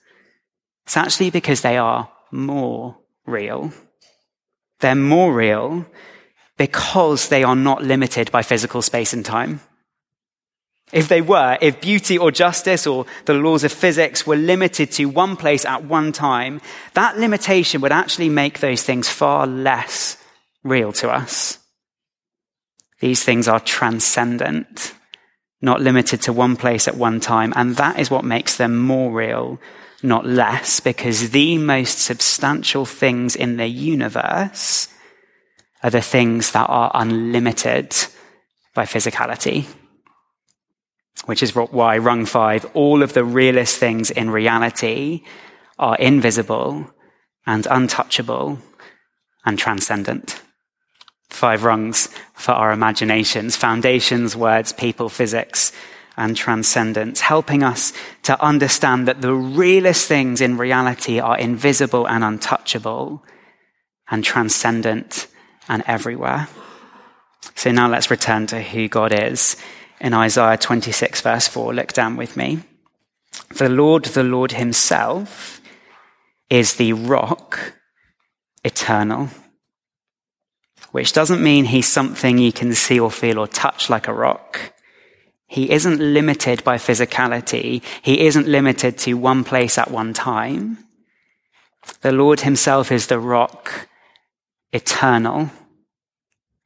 It's 0.85 0.97
actually 0.97 1.31
because 1.31 1.63
they 1.63 1.79
are 1.79 2.11
more 2.31 2.97
real. 3.27 3.73
They're 4.81 4.95
more 4.95 5.33
real 5.33 5.87
because 6.59 7.29
they 7.29 7.43
are 7.43 7.57
not 7.57 7.83
limited 7.83 8.31
by 8.31 8.43
physical 8.43 8.83
space 8.83 9.13
and 9.13 9.25
time. 9.25 9.61
If 10.95 11.09
they 11.09 11.21
were, 11.21 11.59
if 11.61 11.81
beauty 11.81 12.17
or 12.19 12.31
justice 12.31 12.87
or 12.87 13.05
the 13.25 13.35
laws 13.35 13.65
of 13.65 13.73
physics 13.73 14.25
were 14.25 14.37
limited 14.37 14.93
to 14.93 15.07
one 15.07 15.37
place 15.37 15.65
at 15.65 15.85
one 15.85 16.13
time, 16.13 16.61
that 16.93 17.19
limitation 17.19 17.81
would 17.81 17.91
actually 17.91 18.29
make 18.29 18.61
those 18.61 18.85
things 18.85 19.09
far 19.09 19.45
less 19.45 20.17
real 20.63 20.93
to 20.93 21.11
us. 21.11 21.59
These 23.01 23.25
things 23.25 23.49
are 23.49 23.59
transcendent, 23.59 24.95
not 25.61 25.81
limited 25.81 26.23
to 26.23 26.33
one 26.33 26.55
place 26.55 26.87
at 26.87 26.97
one 26.97 27.19
time, 27.19 27.53
and 27.57 27.75
that 27.75 27.99
is 27.99 28.09
what 28.09 28.25
makes 28.25 28.57
them 28.57 28.79
more 28.79 29.11
real, 29.11 29.59
not 30.01 30.25
less, 30.25 30.79
because 30.79 31.31
the 31.31 31.59
most 31.59 31.99
substantial 31.99 32.87
things 32.87 33.35
in 33.35 33.57
the 33.57 33.67
universe 33.67 34.87
are 35.83 35.91
the 35.91 36.01
things 36.01 36.53
that 36.53 36.71
are 36.71 36.93
unlimited 36.95 37.93
by 38.75 38.85
physicality 38.85 39.67
which 41.27 41.43
is 41.43 41.55
why 41.55 41.99
rung 41.99 42.27
five, 42.27 42.67
all 42.75 43.03
of 43.03 43.13
the 43.13 43.25
realest 43.25 43.79
things 43.79 44.11
in 44.11 44.31
reality 44.31 45.23
are 45.79 45.97
invisible 45.97 46.91
and 47.47 47.67
untouchable 47.71 48.59
and 49.45 49.59
transcendent. 49.59 50.41
Five 51.31 51.65
rungs 51.65 52.09
for 52.35 52.53
our 52.53 52.73
imaginations, 52.73 53.57
foundations, 53.57 54.37
words, 54.37 54.73
people, 54.73 55.09
physics, 55.09 55.73
and 56.17 56.37
transcendence, 56.37 57.21
helping 57.21 57.63
us 57.63 57.93
to 58.23 58.41
understand 58.41 59.09
that 59.09 59.21
the 59.21 59.35
realest 59.35 60.07
things 60.07 60.41
in 60.41 60.57
reality 60.57 61.19
are 61.19 61.37
invisible 61.37 62.07
and 62.07 62.23
untouchable 62.23 63.23
and 64.09 64.23
transcendent 64.23 65.27
and 65.69 65.83
everywhere. 65.87 66.49
So 67.57 67.73
now 67.73 67.89
let's 67.89 68.11
return 68.11 68.47
to 68.49 68.63
who 68.63 68.89
God 68.89 69.13
is 69.13 69.57
in 70.01 70.15
Isaiah 70.15 70.59
26, 70.59 71.21
verse 71.21 71.49
4. 71.49 71.75
Look 71.75 71.93
down 71.93 72.17
with 72.17 72.37
me. 72.37 72.61
The 73.57 73.69
Lord, 73.69 74.05
the 74.07 74.25
Lord 74.25 74.53
Himself, 74.53 75.61
is 76.51 76.75
the 76.75 76.93
rock 76.93 77.75
eternal, 78.65 79.29
which 80.93 81.13
doesn't 81.13 81.43
mean 81.43 81.67
He's 81.67 81.89
something 81.89 82.39
you 82.39 82.53
can 82.53 82.75
see 82.75 82.99
or 82.99 83.11
feel 83.11 83.39
or 83.39 83.47
touch 83.47 83.91
like 83.91 84.09
a 84.09 84.15
rock. 84.15 84.73
He 85.47 85.71
isn't 85.71 86.01
limited 86.01 86.65
by 86.65 86.79
physicality. 86.79 87.83
He 88.03 88.27
isn't 88.27 88.49
limited 88.49 88.99
to 88.99 89.15
one 89.15 89.45
place 89.45 89.79
at 89.79 89.91
one 89.91 90.13
time. 90.13 90.79
The 92.01 92.13
Lord 92.13 92.41
Himself 92.41 92.91
is 92.91 93.07
the 93.07 93.21
rock 93.21 93.89
eternal. 94.73 95.51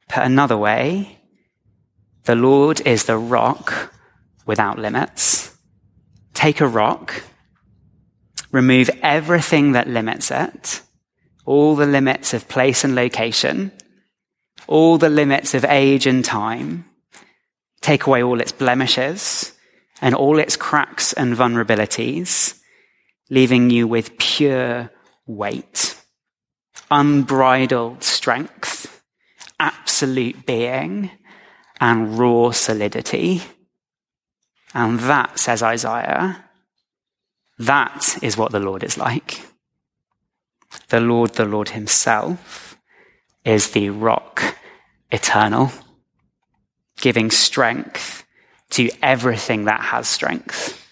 Put 0.07 0.23
another 0.23 0.57
way, 0.57 1.18
the 2.25 2.35
Lord 2.35 2.81
is 2.85 3.05
the 3.05 3.17
rock 3.17 3.93
without 4.45 4.79
limits. 4.79 5.57
Take 6.33 6.61
a 6.61 6.67
rock, 6.67 7.23
remove 8.51 8.89
everything 9.01 9.73
that 9.73 9.87
limits 9.87 10.31
it, 10.31 10.81
all 11.45 11.75
the 11.75 11.85
limits 11.85 12.33
of 12.33 12.47
place 12.47 12.83
and 12.83 12.95
location, 12.95 13.71
all 14.67 14.97
the 14.97 15.09
limits 15.09 15.53
of 15.53 15.65
age 15.65 16.05
and 16.05 16.23
time, 16.23 16.85
take 17.81 18.05
away 18.05 18.21
all 18.21 18.39
its 18.39 18.51
blemishes 18.51 19.53
and 20.01 20.15
all 20.15 20.39
its 20.39 20.55
cracks 20.55 21.13
and 21.13 21.35
vulnerabilities, 21.35 22.59
leaving 23.29 23.69
you 23.69 23.87
with 23.87 24.17
pure 24.17 24.91
weight, 25.25 25.95
unbridled 26.89 28.03
strength, 28.03 29.03
absolute 29.59 30.45
being, 30.45 31.11
and 31.79 32.17
raw 32.17 32.51
solidity. 32.51 33.41
And 34.73 34.99
that, 34.99 35.39
says 35.39 35.63
Isaiah, 35.63 36.45
that 37.57 38.17
is 38.21 38.37
what 38.37 38.51
the 38.51 38.59
Lord 38.59 38.83
is 38.83 38.97
like. 38.97 39.41
The 40.89 40.99
Lord, 40.99 41.33
the 41.33 41.45
Lord 41.45 41.69
himself, 41.69 42.77
is 43.43 43.71
the 43.71 43.89
rock 43.89 44.55
eternal, 45.11 45.71
giving 46.97 47.31
strength 47.31 48.25
to 48.71 48.89
everything 49.01 49.65
that 49.65 49.81
has 49.81 50.07
strength, 50.07 50.87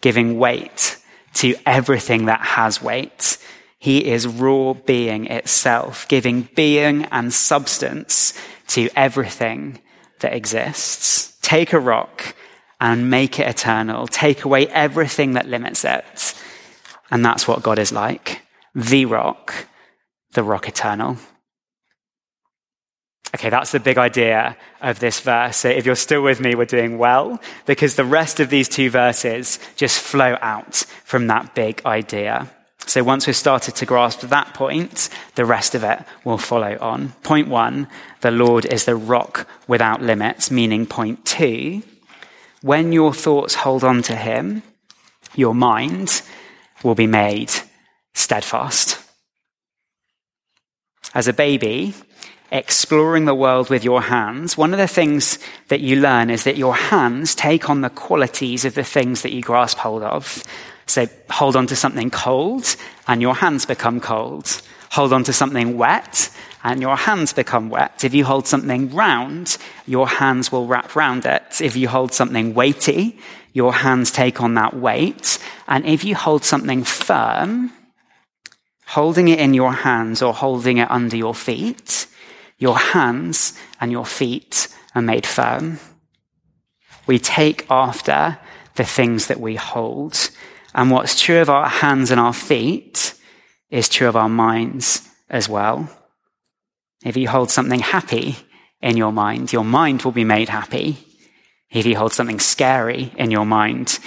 giving 0.00 0.38
weight 0.38 0.96
to 1.34 1.54
everything 1.66 2.26
that 2.26 2.40
has 2.40 2.82
weight. 2.82 3.38
He 3.78 4.06
is 4.06 4.26
raw 4.26 4.72
being 4.72 5.26
itself, 5.26 6.08
giving 6.08 6.48
being 6.54 7.04
and 7.06 7.32
substance 7.32 8.32
to 8.68 8.88
everything 8.96 9.80
that 10.20 10.34
exists. 10.34 11.36
Take 11.42 11.72
a 11.72 11.80
rock 11.80 12.34
and 12.80 13.10
make 13.10 13.38
it 13.38 13.48
eternal. 13.48 14.06
Take 14.06 14.44
away 14.44 14.66
everything 14.68 15.32
that 15.32 15.48
limits 15.48 15.84
it. 15.84 16.34
And 17.10 17.24
that's 17.24 17.48
what 17.48 17.62
God 17.62 17.78
is 17.78 17.92
like. 17.92 18.42
The 18.74 19.06
rock, 19.06 19.66
the 20.34 20.42
rock 20.42 20.68
eternal. 20.68 21.16
Okay, 23.34 23.50
that's 23.50 23.72
the 23.72 23.80
big 23.80 23.98
idea 23.98 24.56
of 24.80 25.00
this 25.00 25.20
verse. 25.20 25.58
So 25.58 25.68
if 25.68 25.84
you're 25.84 25.96
still 25.96 26.22
with 26.22 26.40
me, 26.40 26.54
we're 26.54 26.64
doing 26.64 26.96
well 26.96 27.38
because 27.66 27.94
the 27.94 28.04
rest 28.04 28.40
of 28.40 28.48
these 28.48 28.68
two 28.68 28.88
verses 28.88 29.58
just 29.76 30.00
flow 30.00 30.36
out 30.40 30.76
from 31.04 31.26
that 31.26 31.54
big 31.54 31.82
idea. 31.84 32.50
So 32.88 33.04
once 33.04 33.26
we've 33.26 33.36
started 33.36 33.74
to 33.76 33.86
grasp 33.86 34.20
that 34.20 34.54
point, 34.54 35.10
the 35.34 35.44
rest 35.44 35.74
of 35.74 35.84
it 35.84 36.02
will 36.24 36.38
follow 36.38 36.78
on. 36.80 37.10
Point 37.22 37.48
one, 37.48 37.86
the 38.22 38.30
Lord 38.30 38.64
is 38.64 38.86
the 38.86 38.96
rock 38.96 39.46
without 39.66 40.00
limits, 40.00 40.50
meaning 40.50 40.86
point 40.86 41.26
two, 41.26 41.82
when 42.62 42.92
your 42.92 43.12
thoughts 43.12 43.56
hold 43.56 43.84
on 43.84 44.00
to 44.04 44.16
him, 44.16 44.62
your 45.34 45.54
mind 45.54 46.22
will 46.82 46.94
be 46.94 47.06
made 47.06 47.52
steadfast. 48.14 48.98
As 51.14 51.28
a 51.28 51.34
baby, 51.34 51.92
exploring 52.50 53.26
the 53.26 53.34
world 53.34 53.68
with 53.68 53.84
your 53.84 54.00
hands, 54.00 54.56
one 54.56 54.72
of 54.72 54.78
the 54.78 54.88
things 54.88 55.38
that 55.68 55.80
you 55.80 55.96
learn 55.96 56.30
is 56.30 56.44
that 56.44 56.56
your 56.56 56.74
hands 56.74 57.34
take 57.34 57.68
on 57.68 57.82
the 57.82 57.90
qualities 57.90 58.64
of 58.64 58.74
the 58.74 58.82
things 58.82 59.20
that 59.20 59.32
you 59.32 59.42
grasp 59.42 59.76
hold 59.76 60.02
of. 60.02 60.42
So 60.88 61.06
hold 61.30 61.54
on 61.54 61.66
to 61.66 61.76
something 61.76 62.10
cold 62.10 62.76
and 63.06 63.20
your 63.20 63.34
hands 63.34 63.66
become 63.66 64.00
cold. 64.00 64.62
Hold 64.90 65.12
on 65.12 65.22
to 65.24 65.32
something 65.32 65.76
wet 65.76 66.30
and 66.64 66.80
your 66.80 66.96
hands 66.96 67.32
become 67.32 67.68
wet. 67.68 68.04
If 68.04 68.14
you 68.14 68.24
hold 68.24 68.46
something 68.46 68.94
round, 68.94 69.58
your 69.86 70.08
hands 70.08 70.50
will 70.50 70.66
wrap 70.66 70.96
round 70.96 71.26
it. 71.26 71.60
If 71.60 71.76
you 71.76 71.88
hold 71.88 72.12
something 72.12 72.54
weighty, 72.54 73.18
your 73.52 73.74
hands 73.74 74.10
take 74.10 74.40
on 74.40 74.54
that 74.54 74.74
weight. 74.74 75.38
And 75.66 75.84
if 75.84 76.04
you 76.04 76.14
hold 76.14 76.44
something 76.44 76.84
firm, 76.84 77.70
holding 78.86 79.28
it 79.28 79.38
in 79.38 79.52
your 79.52 79.72
hands 79.72 80.22
or 80.22 80.32
holding 80.32 80.78
it 80.78 80.90
under 80.90 81.16
your 81.16 81.34
feet, 81.34 82.06
your 82.58 82.78
hands 82.78 83.52
and 83.80 83.92
your 83.92 84.06
feet 84.06 84.68
are 84.94 85.02
made 85.02 85.26
firm. 85.26 85.78
We 87.06 87.18
take 87.18 87.66
after 87.70 88.38
the 88.76 88.84
things 88.84 89.26
that 89.26 89.40
we 89.40 89.56
hold 89.56 90.30
and 90.74 90.90
what's 90.90 91.20
true 91.20 91.40
of 91.40 91.50
our 91.50 91.68
hands 91.68 92.10
and 92.10 92.20
our 92.20 92.32
feet 92.32 93.14
is 93.70 93.88
true 93.88 94.08
of 94.08 94.16
our 94.16 94.28
minds 94.28 95.08
as 95.28 95.48
well. 95.48 95.88
If 97.04 97.16
you 97.16 97.28
hold 97.28 97.50
something 97.50 97.80
happy 97.80 98.36
in 98.80 98.96
your 98.96 99.12
mind, 99.12 99.52
your 99.52 99.64
mind 99.64 100.02
will 100.02 100.12
be 100.12 100.24
made 100.24 100.48
happy. 100.48 100.98
If 101.70 101.86
you 101.86 101.96
hold 101.96 102.12
something 102.12 102.40
scary 102.40 103.12
in 103.16 103.30
your 103.30 103.46
mind, 103.46 103.98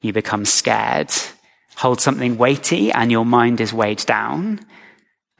you 0.00 0.12
become 0.12 0.44
scared. 0.44 1.12
Hold 1.76 2.00
something 2.00 2.38
weighty 2.38 2.92
and 2.92 3.10
your 3.10 3.26
mind 3.26 3.60
is 3.60 3.72
weighed 3.72 4.04
down. 4.06 4.60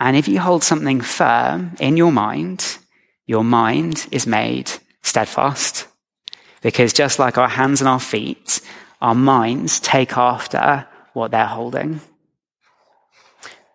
And 0.00 0.16
if 0.16 0.26
you 0.26 0.40
hold 0.40 0.64
something 0.64 1.00
firm 1.00 1.76
in 1.78 1.96
your 1.96 2.12
mind, 2.12 2.78
your 3.26 3.44
mind 3.44 4.06
is 4.10 4.26
made 4.26 4.70
steadfast. 5.02 5.86
Because 6.60 6.92
just 6.92 7.18
like 7.18 7.38
our 7.38 7.48
hands 7.48 7.80
and 7.80 7.88
our 7.88 8.00
feet, 8.00 8.60
our 9.04 9.14
minds 9.14 9.80
take 9.80 10.16
after 10.16 10.86
what 11.12 11.30
they're 11.30 11.44
holding. 11.44 12.00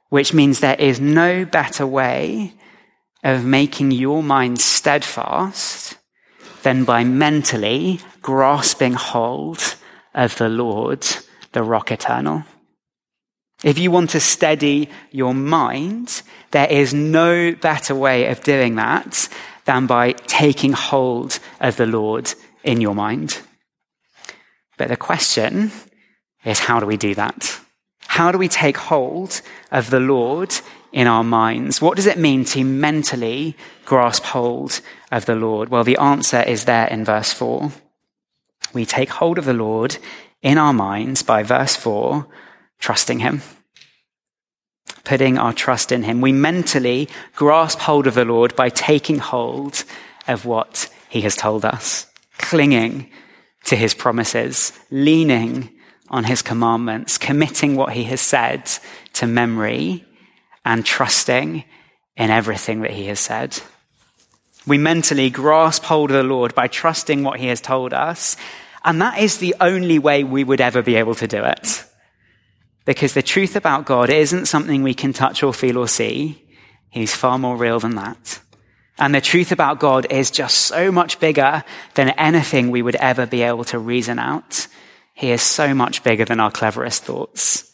Which 0.10 0.34
means 0.34 0.60
there 0.60 0.74
is 0.80 1.00
no 1.00 1.46
better 1.46 1.86
way 1.86 2.56
of 3.24 3.46
making 3.46 3.92
your 3.92 4.24
mind 4.24 4.60
steadfast 4.60 5.98
than 6.64 6.84
by 6.84 7.04
mentally 7.04 8.00
grasping 8.24 8.94
hold 8.94 9.76
of 10.16 10.36
the 10.38 10.50
Lord, 10.50 11.06
the 11.52 11.62
rock 11.62 11.92
eternal. 11.92 12.44
If 13.64 13.78
you 13.78 13.92
want 13.92 14.10
to 14.12 14.20
steady 14.20 14.90
your 15.12 15.36
mind, 15.36 16.24
there 16.50 16.72
is 16.72 16.92
no 16.92 17.54
better 17.54 17.94
way 17.94 18.26
of 18.32 18.42
doing 18.42 18.78
that 18.78 19.30
than 19.66 19.86
by 19.86 20.14
taking 20.14 20.74
hold 20.74 21.38
of 21.62 21.78
the 21.78 21.86
Lord 21.86 22.34
in 22.64 22.82
your 22.82 22.96
mind. 22.96 23.42
But 24.80 24.88
the 24.88 24.98
question 24.98 25.72
is 26.46 26.58
how 26.58 26.80
do 26.80 26.86
we 26.86 26.96
do 26.96 27.14
that? 27.16 27.60
How 28.08 28.32
do 28.32 28.38
we 28.38 28.48
take 28.48 28.78
hold 28.78 29.42
of 29.72 29.90
the 29.90 30.00
Lord 30.00 30.56
in 30.94 31.06
our 31.06 31.24
minds? 31.24 31.82
What 31.82 31.98
does 31.98 32.06
it 32.06 32.18
mean 32.18 32.46
to 32.46 32.64
mentally 32.64 33.58
grasp 33.86 34.24
hold 34.24 34.80
of 35.12 35.26
the 35.26 35.36
Lord? 35.36 35.68
Well, 35.68 35.84
the 35.84 35.98
answer 35.98 36.42
is 36.42 36.64
there 36.64 36.88
in 36.88 37.04
verse 37.04 37.34
4. 37.34 37.72
We 38.74 38.86
take 38.86 39.10
hold 39.10 39.38
of 39.38 39.44
the 39.44 39.54
Lord 39.54 39.98
in 40.42 40.58
our 40.58 40.74
minds 40.74 41.24
by 41.24 41.44
verse 41.44 41.76
4, 41.76 42.26
trusting 42.80 43.20
Him. 43.20 43.42
Putting 45.04 45.38
our 45.38 45.52
trust 45.52 45.92
in 45.92 46.04
Him. 46.04 46.22
We 46.22 46.32
mentally 46.32 47.10
grasp 47.36 47.80
hold 47.80 48.08
of 48.08 48.14
the 48.14 48.26
Lord 48.26 48.56
by 48.56 48.70
taking 48.70 49.18
hold 49.18 49.84
of 50.26 50.46
what 50.46 50.88
He 51.10 51.20
has 51.22 51.36
told 51.36 51.66
us, 51.66 52.06
clinging 52.38 53.10
to 53.66 53.76
His 53.76 53.94
promises, 53.94 54.74
leaning 54.92 55.70
on 56.10 56.24
His 56.24 56.42
commandments, 56.42 57.18
committing 57.18 57.76
what 57.76 57.94
He 57.94 58.04
has 58.06 58.22
said 58.22 58.70
to 59.14 59.28
memory, 59.28 60.06
and 60.66 60.86
trusting 60.86 61.64
in 62.18 62.30
everything 62.30 62.82
that 62.82 62.92
He 62.92 63.06
has 63.06 63.20
said. 63.20 63.60
We 64.68 64.78
mentally 64.78 65.30
grasp 65.30 65.84
hold 65.84 66.12
of 66.12 66.18
the 66.18 66.24
Lord 66.24 66.54
by 66.54 66.68
trusting 66.68 67.24
what 67.24 67.40
He 67.40 67.48
has 67.48 67.62
told 67.62 67.94
us. 67.94 68.38
And 68.84 69.02
that 69.02 69.20
is 69.20 69.38
the 69.38 69.56
only 69.60 70.00
way 70.00 70.24
we 70.24 70.44
would 70.44 70.62
ever 70.62 70.82
be 70.82 70.96
able 70.96 71.16
to 71.16 71.28
do 71.28 71.44
it. 71.44 71.86
Because 72.86 73.14
the 73.14 73.22
truth 73.22 73.56
about 73.56 73.86
God 73.86 74.10
isn't 74.10 74.48
something 74.48 74.84
we 74.84 74.94
can 74.94 75.14
touch 75.14 75.44
or 75.44 75.54
feel 75.54 75.78
or 75.78 75.88
see. 75.88 76.46
He's 76.90 77.16
far 77.16 77.38
more 77.38 77.58
real 77.58 77.80
than 77.80 77.96
that. 77.96 78.40
And 79.00 79.16
the 79.16 79.22
truth 79.22 79.52
about 79.52 79.80
God 79.80 80.08
is 80.12 80.30
just 80.30 80.58
so 80.58 80.92
much 80.92 81.20
bigger 81.20 81.64
than 81.96 82.10
anything 82.10 82.70
we 82.70 82.82
would 82.82 82.98
ever 82.98 83.26
be 83.26 83.42
able 83.42 83.64
to 83.66 83.80
reason 83.80 84.20
out. 84.20 84.68
He 85.14 85.32
is 85.32 85.42
so 85.42 85.74
much 85.74 86.04
bigger 86.04 86.26
than 86.26 86.40
our 86.40 86.52
cleverest 86.52 87.04
thoughts. 87.04 87.66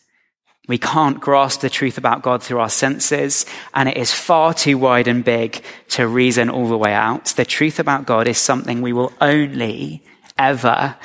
We 0.67 0.77
can't 0.77 1.19
grasp 1.19 1.61
the 1.61 1.69
truth 1.69 1.97
about 1.97 2.23
God 2.23 2.41
through 2.41 2.59
our 2.59 2.69
senses, 2.69 3.45
and 3.73 3.87
it 3.89 3.97
is 3.97 4.11
far 4.11 4.53
too 4.53 4.77
wide 4.77 5.07
and 5.07 5.23
big 5.23 5.63
to 5.89 6.07
reason 6.07 6.49
all 6.49 6.67
the 6.67 6.77
way 6.77 6.93
out. 6.93 7.25
The 7.25 7.45
truth 7.45 7.79
about 7.79 8.05
God 8.05 8.27
is 8.27 8.37
something 8.37 8.81
we 8.81 8.93
will 8.93 9.13
only 9.21 10.03
ever 10.37 10.95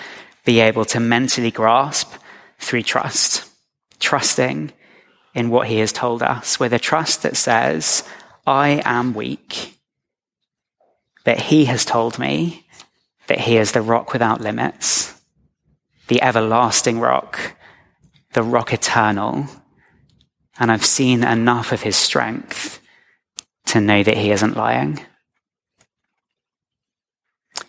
be 0.44 0.60
able 0.60 0.86
to 0.86 1.00
mentally 1.00 1.50
grasp 1.50 2.12
through 2.58 2.82
trust. 2.82 3.44
Trusting 3.98 4.72
in 5.34 5.50
what 5.50 5.68
He 5.68 5.78
has 5.78 5.92
told 5.92 6.22
us, 6.22 6.58
with 6.58 6.72
a 6.72 6.78
trust 6.78 7.22
that 7.22 7.36
says, 7.36 8.02
I 8.46 8.80
am 8.86 9.12
weak, 9.12 9.78
but 11.24 11.38
He 11.38 11.66
has 11.66 11.84
told 11.84 12.18
me 12.18 12.66
that 13.26 13.40
He 13.40 13.56
is 13.56 13.72
the 13.72 13.82
rock 13.82 14.12
without 14.12 14.40
limits, 14.40 15.14
the 16.08 16.22
everlasting 16.22 17.00
rock 17.00 17.54
the 18.32 18.42
rock 18.42 18.72
eternal, 18.72 19.46
and 20.58 20.70
I've 20.70 20.84
seen 20.84 21.24
enough 21.24 21.72
of 21.72 21.82
his 21.82 21.96
strength 21.96 22.80
to 23.66 23.80
know 23.80 24.02
that 24.02 24.16
he 24.16 24.30
isn't 24.30 24.56
lying. 24.56 25.00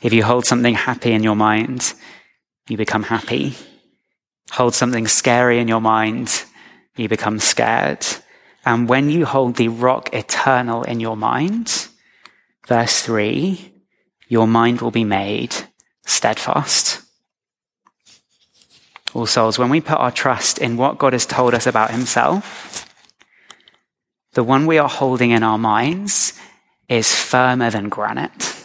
If 0.02 0.14
you 0.14 0.24
hold 0.24 0.46
something 0.46 0.74
happy 0.74 1.12
in 1.12 1.24
your 1.24 1.36
mind, 1.36 1.94
you 2.68 2.78
become 2.78 3.04
happy. 3.04 3.56
Hold 4.52 4.74
something 4.74 5.08
scary 5.08 5.60
in 5.60 5.68
your 5.68 5.82
mind, 5.82 6.44
you 6.96 7.08
become 7.08 7.40
scared. 7.40 8.06
And 8.66 8.88
when 8.88 9.10
you 9.10 9.26
hold 9.26 9.56
the 9.56 9.70
rock 9.70 10.14
eternal 10.14 10.84
in 10.84 11.00
your 11.00 11.18
mind, 11.18 11.88
verse 12.68 13.02
three, 13.02 13.74
your 14.28 14.48
mind 14.48 14.82
will 14.82 14.92
be 14.92 15.04
made 15.04 15.54
steadfast 16.06 17.02
all 19.14 19.26
souls, 19.26 19.60
when 19.60 19.70
we 19.70 19.82
put 19.82 19.98
our 19.98 20.12
trust 20.12 20.58
in 20.58 20.78
what 20.78 20.98
God 20.98 21.14
has 21.14 21.26
told 21.26 21.54
us 21.54 21.68
about 21.68 21.92
himself, 21.92 22.88
the 24.34 24.44
one 24.44 24.66
we 24.66 24.78
are 24.78 24.88
holding 24.88 25.32
in 25.32 25.44
our 25.44 25.58
minds 25.58 26.40
is 26.88 27.14
firmer 27.14 27.70
than 27.70 27.90
granite. 27.90 28.56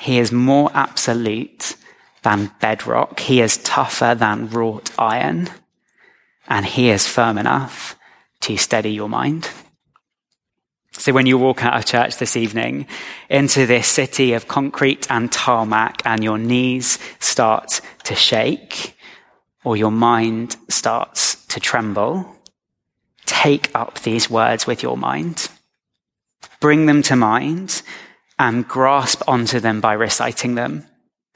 He 0.00 0.18
is 0.18 0.32
more 0.32 0.70
absolute 0.74 1.76
than 2.22 2.50
bedrock. 2.60 3.20
He 3.20 3.40
is 3.40 3.58
tougher 3.58 4.14
than 4.14 4.50
wrought 4.50 4.90
iron. 4.98 5.48
And 6.48 6.66
he 6.66 6.90
is 6.90 7.06
firm 7.06 7.38
enough 7.38 7.96
to 8.40 8.56
steady 8.56 8.90
your 8.90 9.08
mind. 9.08 9.48
So 10.96 11.12
when 11.12 11.26
you 11.26 11.36
walk 11.36 11.64
out 11.64 11.76
of 11.76 11.84
church 11.84 12.16
this 12.16 12.36
evening 12.36 12.86
into 13.28 13.66
this 13.66 13.88
city 13.88 14.32
of 14.32 14.48
concrete 14.48 15.06
and 15.10 15.30
tarmac 15.30 16.02
and 16.04 16.22
your 16.22 16.38
knees 16.38 16.98
start 17.18 17.80
to 18.04 18.14
shake, 18.14 18.96
or 19.64 19.76
your 19.76 19.90
mind 19.90 20.56
starts 20.68 21.44
to 21.46 21.60
tremble, 21.60 22.36
take 23.26 23.74
up 23.74 24.00
these 24.00 24.30
words 24.30 24.66
with 24.66 24.82
your 24.82 24.96
mind. 24.96 25.48
Bring 26.60 26.86
them 26.86 27.02
to 27.02 27.16
mind 27.16 27.82
and 28.38 28.66
grasp 28.66 29.22
onto 29.28 29.60
them 29.60 29.80
by 29.80 29.94
reciting 29.94 30.54
them. 30.54 30.86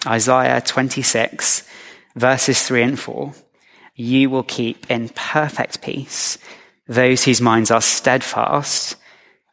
Isaiah 0.06 0.60
26, 0.60 1.68
verses 2.14 2.62
3 2.62 2.82
and 2.82 2.98
4. 2.98 3.34
You 3.94 4.30
will 4.30 4.44
keep 4.44 4.90
in 4.90 5.08
perfect 5.10 5.82
peace 5.82 6.38
those 6.86 7.24
whose 7.24 7.40
minds 7.40 7.70
are 7.70 7.82
steadfast 7.82 8.96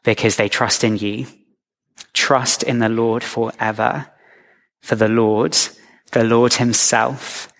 because 0.05 0.37
they 0.37 0.47
trust 0.47 0.85
in 0.85 0.95
you. 0.97 1.27
Trust 2.13 2.63
in 2.63 2.79
the 2.79 2.87
Lord 2.87 3.23
forever. 3.23 4.07
For 4.81 4.95
the 4.95 5.09
Lord, 5.09 5.57
the 6.13 6.23
Lord 6.23 6.53
himself, 6.53 7.51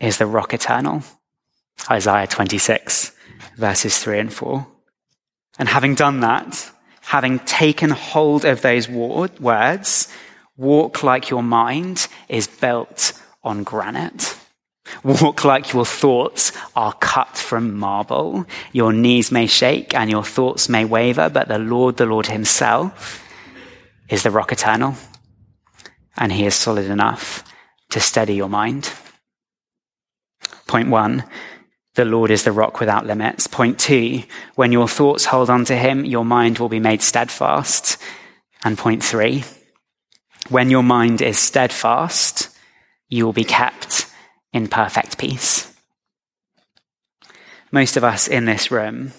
is 0.00 0.18
the 0.18 0.26
rock 0.26 0.52
eternal. 0.52 1.02
Isaiah 1.88 2.26
26, 2.26 3.12
verses 3.56 3.98
3 3.98 4.18
and 4.18 4.32
4. 4.32 4.66
And 5.58 5.68
having 5.68 5.94
done 5.94 6.20
that, 6.20 6.70
having 7.02 7.38
taken 7.40 7.90
hold 7.90 8.44
of 8.44 8.62
those 8.62 8.88
words, 8.88 10.08
walk 10.56 11.02
like 11.02 11.30
your 11.30 11.42
mind 11.42 12.08
is 12.28 12.46
built 12.46 13.12
on 13.44 13.62
granite. 13.62 14.36
Walk 15.04 15.44
like 15.44 15.72
your 15.72 15.86
thoughts 15.86 16.52
are 16.74 16.92
cut 16.94 17.36
from 17.36 17.78
marble. 17.78 18.46
Your 18.72 18.92
knees 18.92 19.32
may 19.32 19.46
shake 19.46 19.94
and 19.94 20.10
your 20.10 20.24
thoughts 20.24 20.68
may 20.68 20.84
waver, 20.84 21.28
but 21.28 21.48
the 21.48 21.58
Lord, 21.58 21.96
the 21.96 22.06
Lord 22.06 22.26
himself, 22.26 23.24
is 24.08 24.22
the 24.22 24.30
rock 24.30 24.52
eternal. 24.52 24.96
And 26.16 26.32
he 26.32 26.46
is 26.46 26.54
solid 26.54 26.86
enough 26.86 27.44
to 27.90 28.00
steady 28.00 28.34
your 28.34 28.48
mind. 28.48 28.92
Point 30.66 30.88
one, 30.88 31.24
the 31.94 32.04
Lord 32.04 32.30
is 32.30 32.44
the 32.44 32.52
rock 32.52 32.80
without 32.80 33.06
limits. 33.06 33.46
Point 33.46 33.78
two, 33.78 34.22
when 34.54 34.72
your 34.72 34.88
thoughts 34.88 35.26
hold 35.26 35.50
on 35.50 35.64
to 35.66 35.76
him, 35.76 36.04
your 36.04 36.24
mind 36.24 36.58
will 36.58 36.68
be 36.68 36.80
made 36.80 37.02
steadfast. 37.02 37.98
And 38.64 38.78
point 38.78 39.02
three, 39.02 39.44
when 40.48 40.70
your 40.70 40.82
mind 40.82 41.22
is 41.22 41.38
steadfast, 41.38 42.48
you 43.08 43.24
will 43.24 43.32
be 43.32 43.44
kept 43.44 44.06
in 44.52 44.68
perfect 44.68 45.18
peace. 45.18 45.72
Most 47.70 47.96
of 47.96 48.04
us 48.04 48.28
in 48.28 48.44
this 48.44 48.70
room 48.70 49.12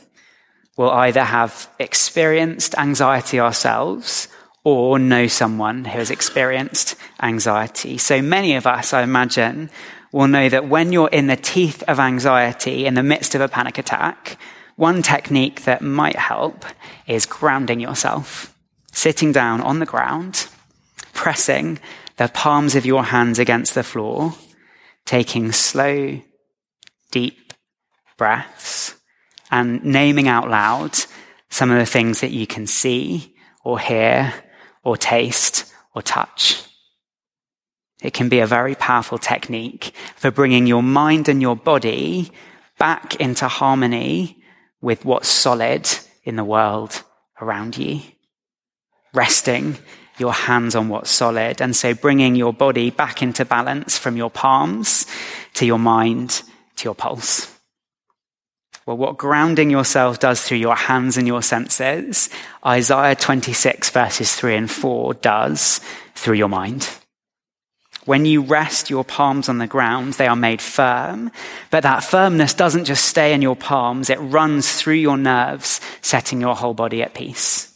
will 0.77 0.91
either 0.91 1.23
have 1.23 1.69
experienced 1.79 2.75
anxiety 2.77 3.39
ourselves 3.39 4.27
or 4.63 4.97
know 4.97 5.27
someone 5.27 5.85
who 5.85 5.97
has 5.97 6.09
experienced 6.09 6.95
anxiety. 7.21 7.97
So 7.97 8.21
many 8.21 8.55
of 8.55 8.65
us, 8.65 8.93
I 8.93 9.01
imagine, 9.01 9.69
will 10.11 10.27
know 10.27 10.47
that 10.49 10.69
when 10.69 10.93
you're 10.93 11.09
in 11.09 11.27
the 11.27 11.35
teeth 11.35 11.83
of 11.87 11.99
anxiety, 11.99 12.85
in 12.85 12.93
the 12.93 13.03
midst 13.03 13.35
of 13.35 13.41
a 13.41 13.49
panic 13.49 13.77
attack, 13.77 14.37
one 14.75 15.01
technique 15.01 15.63
that 15.63 15.81
might 15.81 16.15
help 16.15 16.65
is 17.07 17.25
grounding 17.25 17.79
yourself, 17.79 18.55
sitting 18.91 19.31
down 19.31 19.61
on 19.61 19.79
the 19.79 19.85
ground, 19.85 20.47
pressing 21.13 21.79
the 22.17 22.29
palms 22.29 22.75
of 22.75 22.85
your 22.85 23.03
hands 23.03 23.37
against 23.39 23.75
the 23.75 23.83
floor, 23.83 24.33
taking 25.05 25.51
slow, 25.51 26.21
deep 27.11 27.53
breaths, 28.17 28.95
and 29.51 29.83
naming 29.83 30.27
out 30.27 30.49
loud 30.49 30.97
some 31.49 31.69
of 31.69 31.77
the 31.77 31.85
things 31.85 32.21
that 32.21 32.31
you 32.31 32.47
can 32.47 32.65
see 32.65 33.35
or 33.63 33.79
hear 33.79 34.33
or 34.83 34.97
taste 34.97 35.71
or 35.95 36.01
touch. 36.01 36.63
It 38.01 38.13
can 38.13 38.27
be 38.27 38.39
a 38.39 38.47
very 38.47 38.75
powerful 38.75 39.17
technique 39.17 39.93
for 40.15 40.31
bringing 40.31 40.67
your 40.67 40.83
mind 40.83 41.29
and 41.29 41.41
your 41.41 41.55
body 41.55 42.31
back 42.77 43.15
into 43.15 43.47
harmony 43.47 44.43
with 44.81 45.05
what's 45.05 45.29
solid 45.29 45.87
in 46.23 46.35
the 46.35 46.43
world 46.43 47.01
around 47.39 47.77
you. 47.77 48.01
Resting 49.13 49.77
your 50.17 50.33
hands 50.33 50.75
on 50.75 50.89
what's 50.89 51.09
solid. 51.09 51.61
And 51.61 51.75
so 51.75 51.93
bringing 51.93 52.35
your 52.35 52.53
body 52.53 52.89
back 52.89 53.21
into 53.21 53.45
balance 53.45 53.97
from 53.97 54.17
your 54.17 54.29
palms 54.29 55.05
to 55.55 55.65
your 55.65 55.79
mind 55.79 56.43
to 56.77 56.85
your 56.85 56.95
pulse. 56.95 57.49
Well, 58.85 58.97
what 58.97 59.17
grounding 59.17 59.69
yourself 59.69 60.19
does 60.19 60.41
through 60.41 60.57
your 60.57 60.75
hands 60.75 61.17
and 61.17 61.25
your 61.25 61.41
senses, 61.41 62.29
Isaiah 62.65 63.15
26 63.15 63.89
verses 63.91 64.35
3 64.35 64.55
and 64.55 64.71
4 64.71 65.13
does 65.15 65.79
through 66.15 66.35
your 66.35 66.49
mind. 66.49 66.89
When 68.05 68.25
you 68.25 68.41
rest 68.41 68.89
your 68.89 69.05
palms 69.05 69.47
on 69.47 69.59
the 69.59 69.67
ground, 69.67 70.13
they 70.13 70.27
are 70.27 70.35
made 70.35 70.61
firm. 70.61 71.31
But 71.71 71.83
that 71.83 72.03
firmness 72.03 72.53
doesn't 72.53 72.83
just 72.83 73.05
stay 73.05 73.33
in 73.33 73.41
your 73.41 73.55
palms, 73.55 74.09
it 74.09 74.17
runs 74.17 74.73
through 74.73 74.95
your 74.95 75.17
nerves, 75.17 75.79
setting 76.01 76.41
your 76.41 76.55
whole 76.55 76.73
body 76.73 77.01
at 77.01 77.13
peace. 77.13 77.72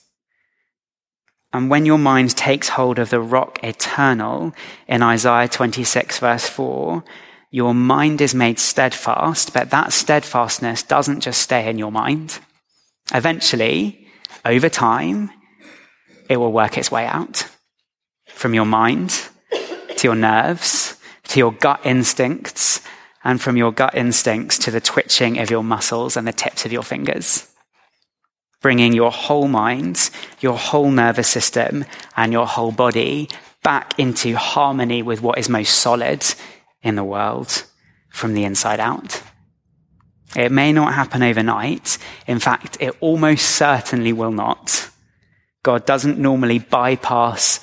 And 1.53 1.69
when 1.69 1.85
your 1.85 1.97
mind 1.97 2.35
takes 2.35 2.69
hold 2.69 2.99
of 2.99 3.09
the 3.09 3.21
rock 3.21 3.59
eternal 3.63 4.53
in 4.87 5.01
Isaiah 5.01 5.47
26 5.47 6.19
verse 6.19 6.47
4, 6.47 7.03
your 7.49 7.73
mind 7.73 8.21
is 8.21 8.35
made 8.35 8.59
steadfast, 8.59 9.53
but 9.53 9.69
that 9.69 9.93
steadfastness 9.93 10.83
doesn't 10.83 11.21
just 11.21 11.41
stay 11.41 11.69
in 11.69 11.77
your 11.77 11.91
mind. 11.91 12.39
Eventually, 13.13 14.07
over 14.43 14.67
time, 14.67 15.31
it 16.29 16.37
will 16.37 16.51
work 16.51 16.77
its 16.77 16.91
way 16.91 17.05
out 17.05 17.47
from 18.27 18.53
your 18.53 18.65
mind 18.65 19.09
to 19.95 20.07
your 20.07 20.15
nerves, 20.15 20.97
to 21.29 21.39
your 21.39 21.53
gut 21.53 21.79
instincts, 21.85 22.81
and 23.23 23.41
from 23.41 23.57
your 23.57 23.71
gut 23.71 23.95
instincts 23.95 24.57
to 24.59 24.71
the 24.71 24.81
twitching 24.81 25.39
of 25.39 25.49
your 25.49 25.63
muscles 25.63 26.17
and 26.17 26.27
the 26.27 26.33
tips 26.33 26.65
of 26.65 26.71
your 26.71 26.83
fingers. 26.83 27.47
Bringing 28.61 28.93
your 28.93 29.11
whole 29.11 29.47
mind, 29.47 30.09
your 30.39 30.57
whole 30.57 30.89
nervous 30.89 31.27
system, 31.27 31.85
and 32.15 32.33
your 32.33 32.47
whole 32.47 32.71
body 32.71 33.29
back 33.63 33.97
into 33.99 34.35
harmony 34.35 35.03
with 35.03 35.21
what 35.21 35.37
is 35.37 35.49
most 35.49 35.75
solid 35.75 36.25
in 36.81 36.95
the 36.95 37.03
world 37.03 37.63
from 38.09 38.33
the 38.33 38.43
inside 38.43 38.79
out. 38.79 39.21
It 40.35 40.51
may 40.51 40.73
not 40.73 40.93
happen 40.93 41.23
overnight. 41.23 41.97
In 42.27 42.39
fact, 42.39 42.77
it 42.79 42.95
almost 42.99 43.45
certainly 43.45 44.13
will 44.13 44.31
not. 44.31 44.89
God 45.63 45.85
doesn't 45.85 46.19
normally 46.19 46.59
bypass 46.59 47.59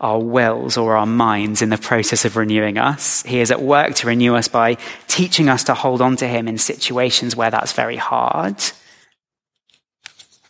our 0.00 0.20
wills 0.20 0.76
or 0.76 0.96
our 0.96 1.06
minds 1.06 1.60
in 1.60 1.70
the 1.70 1.78
process 1.78 2.24
of 2.24 2.36
renewing 2.36 2.78
us. 2.78 3.22
He 3.24 3.40
is 3.40 3.50
at 3.50 3.62
work 3.62 3.94
to 3.96 4.06
renew 4.06 4.34
us 4.36 4.46
by 4.46 4.74
teaching 5.08 5.48
us 5.48 5.64
to 5.64 5.74
hold 5.74 6.00
on 6.00 6.16
to 6.16 6.28
Him 6.28 6.46
in 6.46 6.58
situations 6.58 7.34
where 7.34 7.50
that's 7.50 7.72
very 7.72 7.96
hard. 7.96 8.62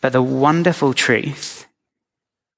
But 0.01 0.13
the 0.13 0.23
wonderful 0.23 0.95
truth 0.95 1.67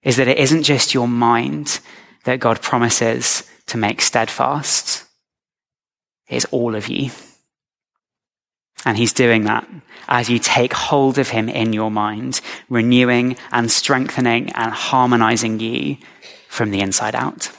is 0.02 0.16
that 0.16 0.28
it 0.28 0.38
isn't 0.38 0.62
just 0.62 0.94
your 0.94 1.08
mind 1.08 1.80
that 2.24 2.40
God 2.40 2.60
promises 2.60 3.48
to 3.66 3.78
make 3.78 4.00
steadfast. 4.00 5.04
It's 6.28 6.44
all 6.46 6.74
of 6.74 6.88
you. 6.88 7.10
And 8.84 8.96
he's 8.96 9.12
doing 9.12 9.44
that 9.44 9.68
as 10.08 10.30
you 10.30 10.38
take 10.38 10.72
hold 10.72 11.18
of 11.18 11.28
him 11.28 11.48
in 11.48 11.72
your 11.72 11.90
mind, 11.90 12.40
renewing 12.68 13.36
and 13.52 13.70
strengthening 13.70 14.50
and 14.52 14.72
harmonizing 14.72 15.60
you 15.60 15.98
from 16.48 16.70
the 16.70 16.80
inside 16.80 17.14
out. 17.14 17.50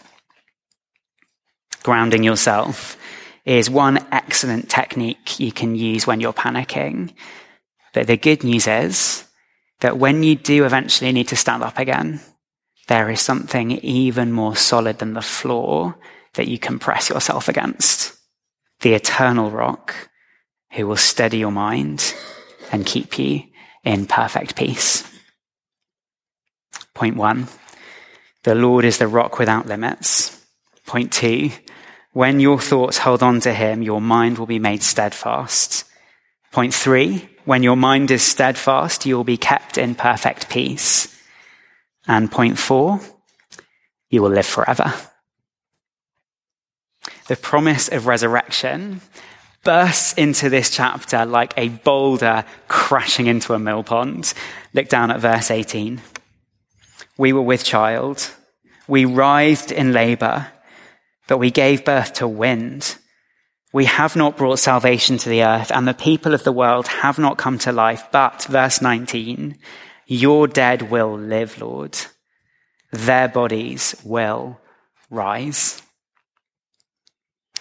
Grounding 1.84 2.24
yourself 2.24 2.98
is 3.46 3.70
one 3.70 4.06
excellent 4.12 4.70
technique 4.70 5.40
you 5.40 5.52
can 5.52 5.76
use 5.76 6.06
when 6.06 6.20
you're 6.20 6.34
panicking. 6.34 7.14
But 7.94 8.08
the 8.08 8.18
good 8.18 8.44
news 8.44 8.68
is 8.68 9.26
that 9.82 9.98
when 9.98 10.24
you 10.24 10.36
do 10.36 10.66
eventually 10.66 11.12
need 11.12 11.28
to 11.28 11.36
stand 11.36 11.62
up 11.62 11.78
again, 11.78 12.22
there 12.88 13.10
is 13.10 13.22
something 13.22 13.72
even 13.72 14.32
more 14.32 14.56
solid 14.56 15.00
than 15.00 15.14
the 15.14 15.22
floor 15.22 15.98
that 16.34 16.48
you 16.48 16.58
can 16.58 16.80
press 16.80 17.10
yourself 17.10 17.48
against. 17.48 18.18
The 18.82 18.94
eternal 18.94 19.52
rock 19.52 20.10
who 20.72 20.88
will 20.88 20.96
steady 20.96 21.40
your 21.40 21.52
mind 21.52 22.16
and 22.72 22.86
keep 22.86 23.20
you 23.20 23.44
in 23.84 24.06
perfect 24.06 24.56
peace. 24.56 25.08
Point 26.94 27.16
one. 27.16 27.48
The 28.44 28.56
Lord 28.56 28.86
is 28.86 28.98
the 28.98 29.08
rock 29.08 29.38
without 29.38 29.68
limits. 29.68 30.44
Point 30.86 31.12
two, 31.12 31.52
when 32.12 32.40
your 32.40 32.60
thoughts 32.60 32.98
hold 32.98 33.24
on 33.24 33.40
to 33.42 33.54
him, 33.54 33.82
your 33.82 34.02
mind 34.02 34.38
will 34.38 34.48
be 34.48 34.60
made 34.60 34.84
steadfast. 34.84 35.86
Point 36.52 36.74
three, 36.74 37.30
when 37.46 37.64
your 37.64 37.76
mind 37.76 38.12
is 38.12 38.22
steadfast, 38.22 39.06
you 39.06 39.18
will 39.18 39.24
be 39.24 39.38
kept 39.38 39.78
in 39.78 39.96
perfect 39.96 40.50
peace. 40.50 41.08
And 42.08 42.32
point 42.32 42.58
four, 42.58 43.00
you 44.10 44.22
will 44.22 44.30
live 44.30 44.46
forever. 44.46 44.94
The 47.28 47.36
promise 47.36 47.88
of 47.88 48.08
resurrection 48.08 49.02
bursts 49.64 50.14
into 50.14 50.50
this 50.50 50.70
chapter 50.70 51.26
like 51.26 51.54
a 51.56 51.70
boulder 51.70 52.46
crashing 52.68 53.28
into 53.28 53.54
a 53.54 53.60
mill 53.60 53.84
pond. 53.84 54.34
Look 54.74 54.90
down 54.90 55.12
at 55.12 55.20
verse 55.20 55.52
18. 55.52 56.02
We 57.18 57.34
were 57.34 57.42
with 57.42 57.64
child. 57.64 58.30
We 58.88 59.06
writhed 59.06 59.72
in 59.72 59.94
labor, 59.94 60.48
but 61.28 61.38
we 61.38 61.52
gave 61.52 61.86
birth 61.86 62.14
to 62.16 62.28
wind. 62.28 62.98
We 63.74 63.86
have 63.86 64.16
not 64.16 64.36
brought 64.36 64.60
salvation 64.60 65.18
to 65.20 65.30
the 65.30 65.44
earth, 65.44 65.72
and 65.72 65.88
the 65.88 65.94
people 65.94 66.34
of 66.34 66.44
the 66.44 66.52
world 66.52 66.88
have 66.88 67.18
not 67.18 67.38
come 67.38 67.58
to 67.60 67.72
life. 67.72 68.04
But, 68.12 68.44
verse 68.44 68.82
19, 68.82 69.58
your 70.08 70.48
dead 70.48 70.92
will 70.92 71.18
live, 71.18 71.62
Lord. 71.62 71.98
Their 72.92 73.30
bodies 73.30 73.96
will 74.04 74.60
rise. 75.10 75.82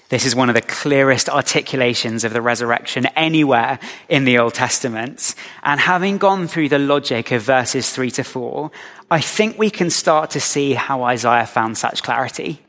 This 0.08 0.26
is 0.26 0.34
one 0.34 0.48
of 0.48 0.56
the 0.56 0.62
clearest 0.62 1.28
articulations 1.28 2.24
of 2.24 2.32
the 2.32 2.42
resurrection 2.42 3.06
anywhere 3.14 3.78
in 4.08 4.24
the 4.24 4.38
Old 4.38 4.54
Testament. 4.54 5.36
And 5.62 5.78
having 5.78 6.18
gone 6.18 6.48
through 6.48 6.70
the 6.70 6.80
logic 6.80 7.30
of 7.30 7.42
verses 7.42 7.92
three 7.92 8.10
to 8.12 8.24
four, 8.24 8.72
I 9.08 9.20
think 9.20 9.56
we 9.56 9.70
can 9.70 9.88
start 9.88 10.30
to 10.30 10.40
see 10.40 10.72
how 10.72 11.04
Isaiah 11.04 11.46
found 11.46 11.78
such 11.78 12.02
clarity. 12.02 12.60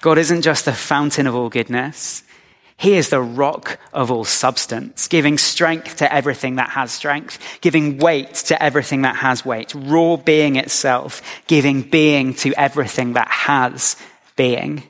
God 0.00 0.16
isn't 0.16 0.42
just 0.42 0.64
the 0.64 0.72
fountain 0.72 1.26
of 1.26 1.34
all 1.34 1.50
goodness. 1.50 2.22
He 2.78 2.94
is 2.94 3.10
the 3.10 3.20
rock 3.20 3.78
of 3.92 4.10
all 4.10 4.24
substance, 4.24 5.06
giving 5.06 5.36
strength 5.36 5.96
to 5.96 6.10
everything 6.10 6.56
that 6.56 6.70
has 6.70 6.90
strength, 6.90 7.38
giving 7.60 7.98
weight 7.98 8.32
to 8.34 8.62
everything 8.62 9.02
that 9.02 9.16
has 9.16 9.44
weight, 9.44 9.74
raw 9.74 10.16
being 10.16 10.56
itself, 10.56 11.20
giving 11.46 11.82
being 11.82 12.32
to 12.36 12.54
everything 12.54 13.12
that 13.12 13.28
has 13.28 13.96
being. 14.34 14.82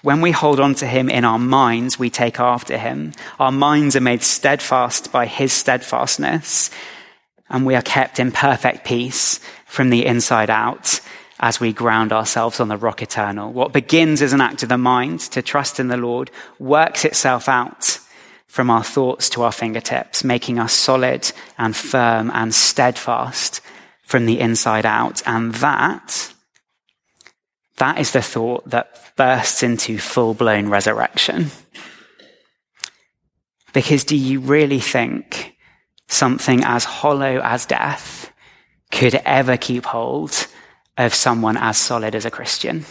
When 0.00 0.22
we 0.22 0.30
hold 0.30 0.60
on 0.60 0.74
to 0.76 0.86
him 0.86 1.10
in 1.10 1.26
our 1.26 1.38
minds, 1.38 1.98
we 1.98 2.08
take 2.08 2.40
after 2.40 2.78
him. 2.78 3.12
Our 3.38 3.52
minds 3.52 3.94
are 3.94 4.00
made 4.00 4.22
steadfast 4.22 5.12
by 5.12 5.26
his 5.26 5.52
steadfastness, 5.52 6.70
and 7.50 7.66
we 7.66 7.74
are 7.74 7.82
kept 7.82 8.18
in 8.18 8.32
perfect 8.32 8.86
peace 8.86 9.40
from 9.66 9.90
the 9.90 10.06
inside 10.06 10.48
out 10.48 11.00
as 11.40 11.60
we 11.60 11.72
ground 11.72 12.12
ourselves 12.12 12.60
on 12.60 12.68
the 12.68 12.76
rock 12.76 13.02
eternal. 13.02 13.52
What 13.52 13.72
begins 13.72 14.22
as 14.22 14.32
an 14.32 14.40
act 14.40 14.62
of 14.62 14.68
the 14.68 14.78
mind 14.78 15.20
to 15.20 15.42
trust 15.42 15.78
in 15.78 15.88
the 15.88 15.96
Lord 15.96 16.30
works 16.58 17.04
itself 17.04 17.48
out 17.48 17.98
from 18.46 18.70
our 18.70 18.82
thoughts 18.82 19.28
to 19.30 19.42
our 19.42 19.52
fingertips, 19.52 20.24
making 20.24 20.58
us 20.58 20.72
solid 20.72 21.30
and 21.58 21.76
firm 21.76 22.30
and 22.34 22.54
steadfast 22.54 23.60
from 24.02 24.26
the 24.26 24.40
inside 24.40 24.86
out. 24.86 25.22
And 25.26 25.54
that 25.56 26.32
that 27.76 27.98
is 27.98 28.10
the 28.10 28.22
thought 28.22 28.68
that 28.70 29.12
bursts 29.16 29.62
into 29.62 29.98
full 29.98 30.34
blown 30.34 30.68
resurrection. 30.68 31.50
Because 33.72 34.04
do 34.04 34.16
you 34.16 34.40
really 34.40 34.80
think 34.80 35.54
something 36.08 36.64
as 36.64 36.84
hollow 36.84 37.40
as 37.42 37.66
death 37.66 38.32
could 38.90 39.14
ever 39.24 39.56
keep 39.56 39.84
hold 39.84 40.48
of 40.98 41.14
someone 41.14 41.56
as 41.56 41.78
solid 41.78 42.14
as 42.14 42.26
a 42.26 42.30
Christian? 42.30 42.84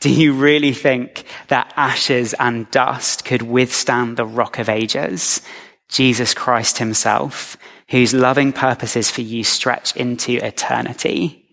Do 0.00 0.10
you 0.10 0.32
really 0.32 0.72
think 0.72 1.24
that 1.48 1.72
ashes 1.76 2.34
and 2.34 2.70
dust 2.70 3.24
could 3.24 3.42
withstand 3.42 4.16
the 4.16 4.26
rock 4.26 4.58
of 4.58 4.68
ages? 4.68 5.40
Jesus 5.88 6.34
Christ 6.34 6.78
himself, 6.78 7.56
whose 7.90 8.12
loving 8.12 8.52
purposes 8.52 9.10
for 9.10 9.20
you 9.20 9.44
stretch 9.44 9.96
into 9.96 10.44
eternity. 10.44 11.44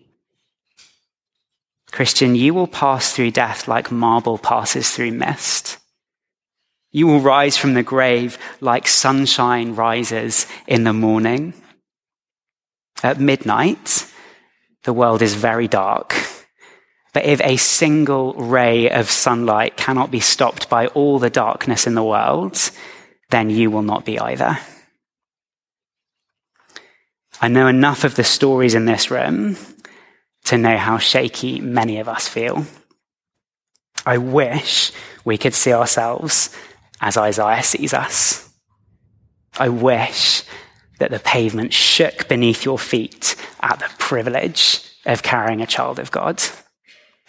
Christian, 1.92 2.34
you 2.34 2.54
will 2.54 2.66
pass 2.66 3.12
through 3.12 3.30
death 3.30 3.68
like 3.68 3.92
marble 3.92 4.36
passes 4.36 4.90
through 4.90 5.12
mist. 5.12 5.78
You 6.90 7.06
will 7.06 7.20
rise 7.20 7.56
from 7.56 7.74
the 7.74 7.84
grave 7.84 8.36
like 8.60 8.88
sunshine 8.88 9.76
rises 9.76 10.46
in 10.66 10.84
the 10.84 10.92
morning. 10.92 11.54
At 13.02 13.20
midnight, 13.20 14.10
the 14.84 14.92
world 14.92 15.22
is 15.22 15.34
very 15.34 15.68
dark. 15.68 16.14
But 17.12 17.24
if 17.24 17.40
a 17.42 17.56
single 17.56 18.34
ray 18.34 18.90
of 18.90 19.10
sunlight 19.10 19.76
cannot 19.76 20.10
be 20.10 20.20
stopped 20.20 20.68
by 20.68 20.88
all 20.88 21.18
the 21.18 21.30
darkness 21.30 21.86
in 21.86 21.94
the 21.94 22.02
world, 22.02 22.70
then 23.30 23.50
you 23.50 23.70
will 23.70 23.82
not 23.82 24.04
be 24.04 24.18
either. 24.18 24.58
I 27.40 27.48
know 27.48 27.66
enough 27.66 28.04
of 28.04 28.14
the 28.14 28.24
stories 28.24 28.74
in 28.74 28.84
this 28.84 29.10
room 29.10 29.56
to 30.44 30.58
know 30.58 30.76
how 30.76 30.98
shaky 30.98 31.60
many 31.60 31.98
of 31.98 32.08
us 32.08 32.28
feel. 32.28 32.64
I 34.06 34.18
wish 34.18 34.92
we 35.24 35.38
could 35.38 35.54
see 35.54 35.72
ourselves 35.72 36.54
as 37.00 37.16
Isaiah 37.16 37.62
sees 37.62 37.94
us. 37.94 38.50
I 39.58 39.68
wish 39.68 40.42
that 41.04 41.10
the 41.10 41.18
pavement 41.18 41.70
shook 41.70 42.28
beneath 42.28 42.64
your 42.64 42.78
feet 42.78 43.36
at 43.60 43.78
the 43.78 43.90
privilege 43.98 44.80
of 45.04 45.22
carrying 45.22 45.60
a 45.60 45.66
child 45.66 45.98
of 45.98 46.10
God. 46.10 46.42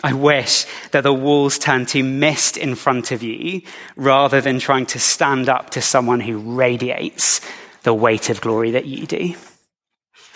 I 0.01 0.13
wish 0.13 0.65
that 0.91 1.01
the 1.01 1.13
walls 1.13 1.59
turned 1.59 1.89
to 1.89 2.01
mist 2.01 2.55
in 2.55 2.75
front 2.75 3.11
of 3.11 3.21
you 3.21 3.63
rather 3.97 4.39
than 4.39 4.59
trying 4.59 4.85
to 4.87 4.99
stand 4.99 5.49
up 5.49 5.71
to 5.71 5.81
someone 5.81 6.21
who 6.21 6.37
radiates 6.37 7.41
the 7.83 7.93
weight 7.93 8.29
of 8.29 8.39
glory 8.39 8.71
that 8.71 8.85
you 8.85 9.05
do. 9.05 9.35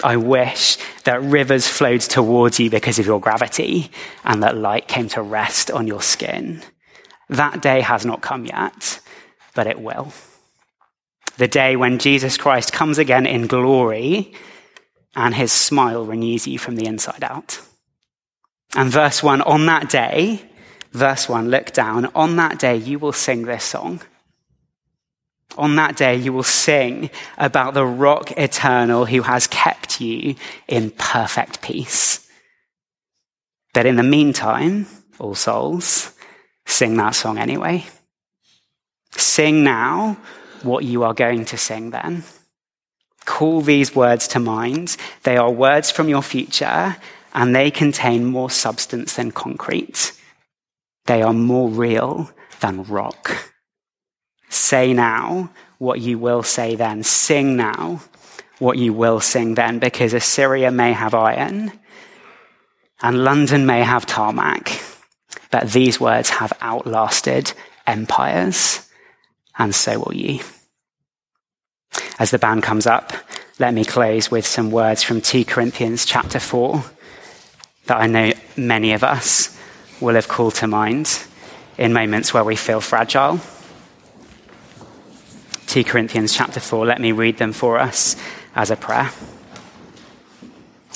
I 0.03 0.17
wish 0.17 0.77
that 1.05 1.23
rivers 1.23 1.65
flowed 1.65 2.01
towards 2.01 2.59
you 2.59 2.69
because 2.69 2.99
of 2.99 3.05
your 3.05 3.21
gravity 3.21 3.89
and 4.25 4.43
that 4.43 4.57
light 4.57 4.89
came 4.89 5.07
to 5.09 5.21
rest 5.21 5.71
on 5.71 5.87
your 5.87 6.01
skin. 6.01 6.61
That 7.29 7.61
day 7.61 7.79
has 7.79 8.05
not 8.05 8.19
come 8.19 8.45
yet, 8.45 8.99
but 9.55 9.65
it 9.65 9.79
will. 9.79 10.11
The 11.39 11.47
day 11.47 11.77
when 11.77 11.99
Jesus 11.99 12.35
Christ 12.35 12.73
comes 12.73 12.97
again 12.97 13.25
in 13.25 13.47
glory 13.47 14.33
and 15.15 15.33
his 15.33 15.53
smile 15.53 16.05
renews 16.05 16.45
you 16.45 16.59
from 16.59 16.75
the 16.75 16.85
inside 16.85 17.23
out. 17.23 17.61
And 18.75 18.91
verse 18.91 19.23
1 19.23 19.41
on 19.43 19.65
that 19.67 19.87
day, 19.89 20.43
verse 20.91 21.29
1, 21.29 21.49
look 21.49 21.71
down, 21.71 22.07
on 22.07 22.35
that 22.35 22.59
day 22.59 22.75
you 22.75 22.99
will 22.99 23.13
sing 23.13 23.43
this 23.43 23.63
song. 23.63 24.01
On 25.57 25.77
that 25.77 25.95
day, 25.95 26.15
you 26.15 26.31
will 26.33 26.43
sing 26.43 27.09
about 27.37 27.73
the 27.73 27.85
rock 27.85 28.31
eternal 28.37 29.05
who 29.05 29.21
has 29.21 29.47
kept 29.47 29.99
you 29.99 30.35
in 30.67 30.91
perfect 30.91 31.61
peace. 31.61 32.29
But 33.73 33.85
in 33.85 33.95
the 33.95 34.03
meantime, 34.03 34.87
all 35.19 35.35
souls, 35.35 36.13
sing 36.65 36.97
that 36.97 37.15
song 37.15 37.37
anyway. 37.37 37.85
Sing 39.11 39.63
now 39.63 40.17
what 40.63 40.83
you 40.83 41.03
are 41.03 41.13
going 41.13 41.45
to 41.45 41.57
sing 41.57 41.91
then. 41.91 42.23
Call 43.25 43.61
these 43.61 43.95
words 43.95 44.27
to 44.29 44.39
mind. 44.39 44.97
They 45.23 45.37
are 45.37 45.51
words 45.51 45.91
from 45.91 46.09
your 46.09 46.21
future 46.21 46.97
and 47.33 47.55
they 47.55 47.69
contain 47.71 48.25
more 48.25 48.49
substance 48.49 49.15
than 49.15 49.31
concrete. 49.31 50.13
They 51.05 51.21
are 51.21 51.33
more 51.33 51.69
real 51.69 52.31
than 52.59 52.83
rock. 52.83 53.51
Say 54.49 54.93
now 54.93 55.51
what 55.77 56.01
you 56.01 56.17
will 56.17 56.43
say 56.43 56.75
then. 56.75 57.03
Sing 57.03 57.55
now 57.55 58.01
what 58.57 58.77
you 58.77 58.93
will 58.93 59.19
sing 59.19 59.55
then, 59.55 59.79
because 59.79 60.13
Assyria 60.13 60.71
may 60.71 60.91
have 60.91 61.13
iron 61.13 61.71
and 63.01 63.23
London 63.23 63.65
may 63.65 63.81
have 63.81 64.05
tarmac, 64.05 64.81
but 65.51 65.71
these 65.71 65.99
words 65.99 66.29
have 66.29 66.51
outlasted 66.59 67.53
empires 67.87 68.88
and 69.59 69.75
so 69.75 69.99
will 69.99 70.15
you. 70.15 70.39
As 72.17 72.31
the 72.31 72.39
band 72.39 72.63
comes 72.63 72.87
up, 72.87 73.13
let 73.59 73.73
me 73.73 73.85
close 73.85 74.31
with 74.31 74.47
some 74.47 74.71
words 74.71 75.03
from 75.03 75.21
2 75.21 75.45
Corinthians 75.45 76.05
chapter 76.05 76.39
4 76.39 76.83
that 77.85 77.97
I 77.97 78.07
know 78.07 78.31
many 78.55 78.93
of 78.93 79.03
us 79.03 79.57
will 79.99 80.15
have 80.15 80.27
called 80.27 80.55
to 80.55 80.67
mind 80.67 81.23
in 81.77 81.93
moments 81.93 82.33
where 82.33 82.43
we 82.43 82.55
feel 82.55 82.81
fragile. 82.81 83.39
2 85.67 85.83
Corinthians 85.83 86.33
chapter 86.33 86.59
4, 86.59 86.85
let 86.85 87.01
me 87.01 87.11
read 87.11 87.37
them 87.37 87.53
for 87.53 87.79
us 87.79 88.15
as 88.55 88.71
a 88.71 88.75
prayer. 88.75 89.11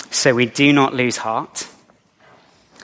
So 0.10 0.34
we 0.34 0.45
do 0.45 0.71
not 0.71 0.93
lose 0.93 1.17
heart. 1.17 1.67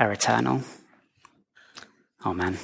are 0.00 0.12
eternal. 0.12 0.62
Amen. 2.24 2.56